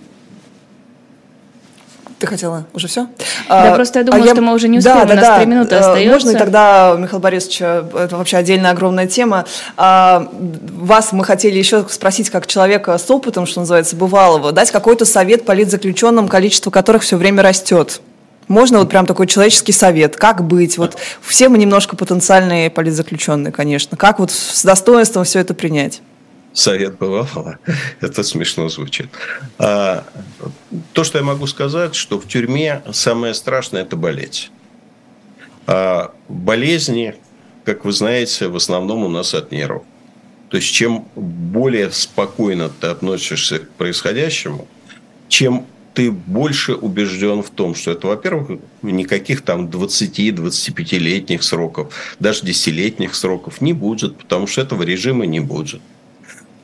Ты 2.19 2.25
хотела 2.25 2.65
уже 2.73 2.87
все? 2.87 3.07
Да, 3.47 3.73
а, 3.73 3.75
просто 3.75 3.99
я 3.99 4.05
думала, 4.05 4.23
а 4.23 4.27
что 4.27 4.35
я... 4.35 4.41
мы 4.41 4.53
уже 4.55 4.67
не 4.67 4.79
успеем, 4.79 4.97
да, 4.97 5.05
да, 5.05 5.13
у 5.13 5.15
нас 5.15 5.27
да. 5.27 5.37
3 5.37 5.45
минуты 5.45 5.75
э, 5.75 5.77
остается. 5.77 6.13
Можно 6.13 6.29
и 6.31 6.35
тогда, 6.35 6.95
Михаил 6.97 7.21
Борисович, 7.21 7.57
э, 7.61 7.83
это 7.93 8.17
вообще 8.17 8.37
отдельная 8.37 8.71
огромная 8.71 9.05
тема. 9.05 9.45
А, 9.75 10.27
вас 10.31 11.11
мы 11.11 11.23
хотели 11.23 11.57
еще 11.59 11.85
спросить, 11.87 12.31
как 12.31 12.47
человека 12.47 12.97
с 12.97 13.11
опытом, 13.11 13.45
что 13.45 13.59
называется, 13.59 13.95
бывалого, 13.95 14.51
дать 14.51 14.71
какой-то 14.71 15.05
совет 15.05 15.45
политзаключенным, 15.45 16.27
количество 16.27 16.71
которых 16.71 17.03
все 17.03 17.17
время 17.17 17.43
растет. 17.43 18.01
Можно 18.47 18.79
вот 18.79 18.89
прям 18.89 19.05
такой 19.05 19.27
человеческий 19.27 19.73
совет, 19.73 20.15
как 20.15 20.45
быть? 20.45 20.77
Вот 20.77 20.97
все 21.21 21.49
мы 21.49 21.57
немножко 21.57 21.95
потенциальные 21.95 22.69
политзаключенные, 22.69 23.51
конечно. 23.51 23.97
Как 23.97 24.19
вот 24.19 24.31
с 24.31 24.63
достоинством 24.63 25.25
все 25.25 25.39
это 25.39 25.53
принять? 25.53 26.01
Совет 26.53 26.97
бывалого. 26.97 27.59
Это 28.01 28.23
смешно 28.23 28.67
звучит. 28.67 29.09
А, 29.59 30.05
то, 30.93 31.03
что 31.03 31.19
я 31.19 31.23
могу 31.23 31.45
сказать, 31.45 31.93
что 31.93 32.19
в 32.19 32.27
тюрьме 32.27 32.81
самое 32.93 33.35
страшное– 33.35 33.81
это 33.83 33.95
болеть. 33.95 34.49
А 35.67 36.13
болезни, 36.27 37.15
как 37.63 37.85
вы 37.85 37.91
знаете, 37.91 38.47
в 38.47 38.55
основном 38.55 39.03
у 39.03 39.07
нас 39.07 39.35
от 39.35 39.51
нервов. 39.51 39.83
То 40.49 40.57
есть, 40.57 40.73
чем 40.73 41.07
более 41.15 41.91
спокойно 41.91 42.69
ты 42.69 42.87
относишься 42.87 43.59
к 43.59 43.69
происходящему, 43.71 44.67
чем 45.27 45.67
ты 45.97 46.11
больше 46.11 46.75
убежден 46.75 47.41
в 47.41 47.49
том, 47.49 47.73
что 47.73 47.89
это, 47.89 48.05
во-первых, 48.05 48.59
никаких 48.83 49.41
там 49.41 49.65
20-25-летних 49.65 51.41
сроков, 51.41 51.91
даже 52.19 52.43
10-летних 52.43 53.15
сроков 53.15 53.61
не 53.61 53.73
будет, 53.73 54.15
потому 54.15 54.45
что 54.45 54.61
этого 54.61 54.83
режима 54.83 55.25
не 55.25 55.39
будет. 55.39 55.81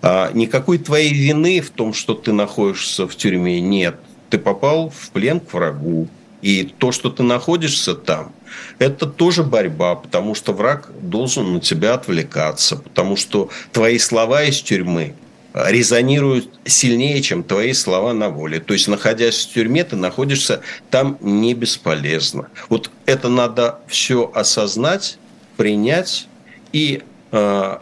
А 0.03 0.31
никакой 0.33 0.77
твоей 0.77 1.11
вины 1.15 1.61
в 1.61 1.71
том, 1.71 1.95
что 1.95 2.13
ты 2.13 2.31
находишься 2.31 3.07
в 3.07 3.15
тюрьме, 3.15 3.59
нет. 3.59 3.95
Ты 4.29 4.37
попал 4.37 4.91
в 4.95 5.09
плен 5.09 5.39
к 5.39 5.51
врагу. 5.51 6.07
И 6.43 6.71
то, 6.77 6.91
что 6.91 7.09
ты 7.09 7.23
находишься 7.23 7.95
там, 7.95 8.33
это 8.77 9.07
тоже 9.07 9.41
борьба, 9.41 9.95
потому 9.95 10.35
что 10.35 10.53
враг 10.53 10.91
должен 11.01 11.53
на 11.53 11.59
тебя 11.59 11.95
отвлекаться, 11.95 12.75
потому 12.75 13.15
что 13.15 13.49
твои 13.71 13.97
слова 13.97 14.43
из 14.43 14.61
тюрьмы 14.61 15.15
резонируют 15.53 16.49
сильнее, 16.65 17.21
чем 17.21 17.43
твои 17.43 17.73
слова 17.73 18.13
на 18.13 18.29
воле. 18.29 18.59
То 18.59 18.73
есть, 18.73 18.87
находясь 18.87 19.45
в 19.45 19.53
тюрьме, 19.53 19.83
ты 19.83 19.95
находишься 19.95 20.61
там 20.89 21.17
не 21.21 21.53
бесполезно. 21.53 22.49
Вот 22.69 22.89
это 23.05 23.29
надо 23.29 23.79
все 23.87 24.31
осознать, 24.33 25.17
принять 25.57 26.27
и 26.71 27.03
э, 27.31 27.77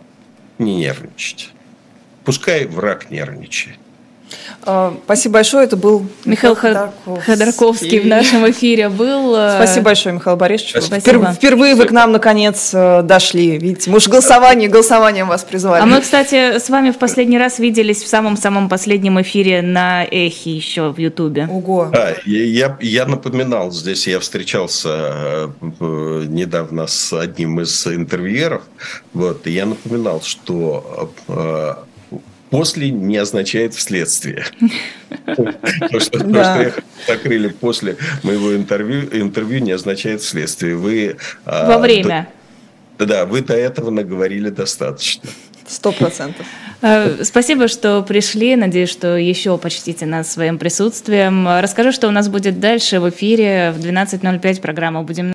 не 0.60 0.76
нервничать. 0.76 1.52
Пускай 2.26 2.66
враг 2.66 3.10
нервничает. 3.10 3.78
А, 4.64 4.94
спасибо 5.06 5.34
большое. 5.36 5.66
Это 5.66 5.76
был 5.76 6.06
Михаил 6.26 6.56
Ходорковский, 6.56 7.24
Ходорковский 7.24 8.00
в 8.00 8.06
нашем 8.06 8.50
эфире 8.52 8.90
был. 8.90 9.36
Э, 9.36 9.56
Спасибо 9.56 9.86
большое, 9.86 10.16
Михаил 10.16 10.38
Борисович. 10.38 10.84
Спасибо. 10.84 11.32
Впервые 11.34 11.76
вы 11.76 11.86
к 11.86 11.92
нам 11.92 12.12
наконец 12.12 12.72
э, 12.74 13.02
дошли. 13.04 13.58
Видите, 13.58 13.90
мы 13.90 14.00
же 14.00 14.10
голосование, 14.10 14.70
голосованием 14.70 15.28
вас 15.28 15.44
призвали. 15.44 15.82
А 15.82 15.86
мы, 15.86 16.02
кстати, 16.02 16.60
с 16.60 16.70
вами 16.70 16.92
в 16.92 16.98
последний 16.98 17.38
раз 17.38 17.60
виделись 17.60 18.04
в 18.04 18.08
самом-самом 18.08 18.70
последнем 18.70 19.22
эфире 19.22 19.62
на 19.62 20.04
Эхе 20.04 20.52
еще 20.52 20.92
в 20.92 20.98
Ютубе. 20.98 21.48
Ого. 21.50 21.92
А, 21.94 22.16
я, 22.26 22.78
я 22.82 23.06
напоминал, 23.06 23.72
здесь 23.72 24.08
я 24.08 24.20
встречался 24.20 25.50
э, 25.80 26.24
недавно 26.28 26.88
с 26.88 27.14
одним 27.14 27.62
из 27.62 27.88
интервьюеров, 27.88 28.62
вот, 29.14 29.48
и 29.48 29.52
я 29.52 29.66
напоминал, 29.66 30.22
что 30.22 31.12
после 32.52 32.92
не 32.92 33.18
означает 33.18 33.74
вследствие. 33.74 34.46
То, 35.26 36.00
что 36.00 36.28
я 36.28 36.74
закрыли 37.08 37.48
после 37.48 37.98
моего 38.22 38.56
интервью, 38.56 39.10
интервью 39.12 39.62
не 39.62 39.72
означает 39.72 40.22
вследствие. 40.22 40.76
Вы 40.76 41.18
а, 41.46 41.68
во 41.68 41.80
время. 41.80 42.28
Да, 43.00 43.26
вы 43.26 43.42
до 43.42 43.56
этого 43.56 43.90
наговорили 43.90 44.50
достаточно. 44.50 45.28
Сто 45.66 45.92
процентов. 45.92 46.46
Э, 46.82 47.24
спасибо, 47.24 47.68
что 47.68 48.02
пришли. 48.04 48.56
Надеюсь, 48.56 48.90
что 48.90 49.16
еще 49.16 49.58
почтите 49.58 50.06
нас 50.06 50.32
своим 50.32 50.58
присутствием. 50.58 51.48
Расскажу, 51.48 51.92
что 51.92 52.08
у 52.10 52.12
нас 52.12 52.28
будет 52.28 52.60
дальше 52.60 53.00
в 53.00 53.10
эфире 53.10 53.72
в 53.72 53.80
12.05 53.80 54.62
программа 54.62 55.04
«Будем 55.04 55.30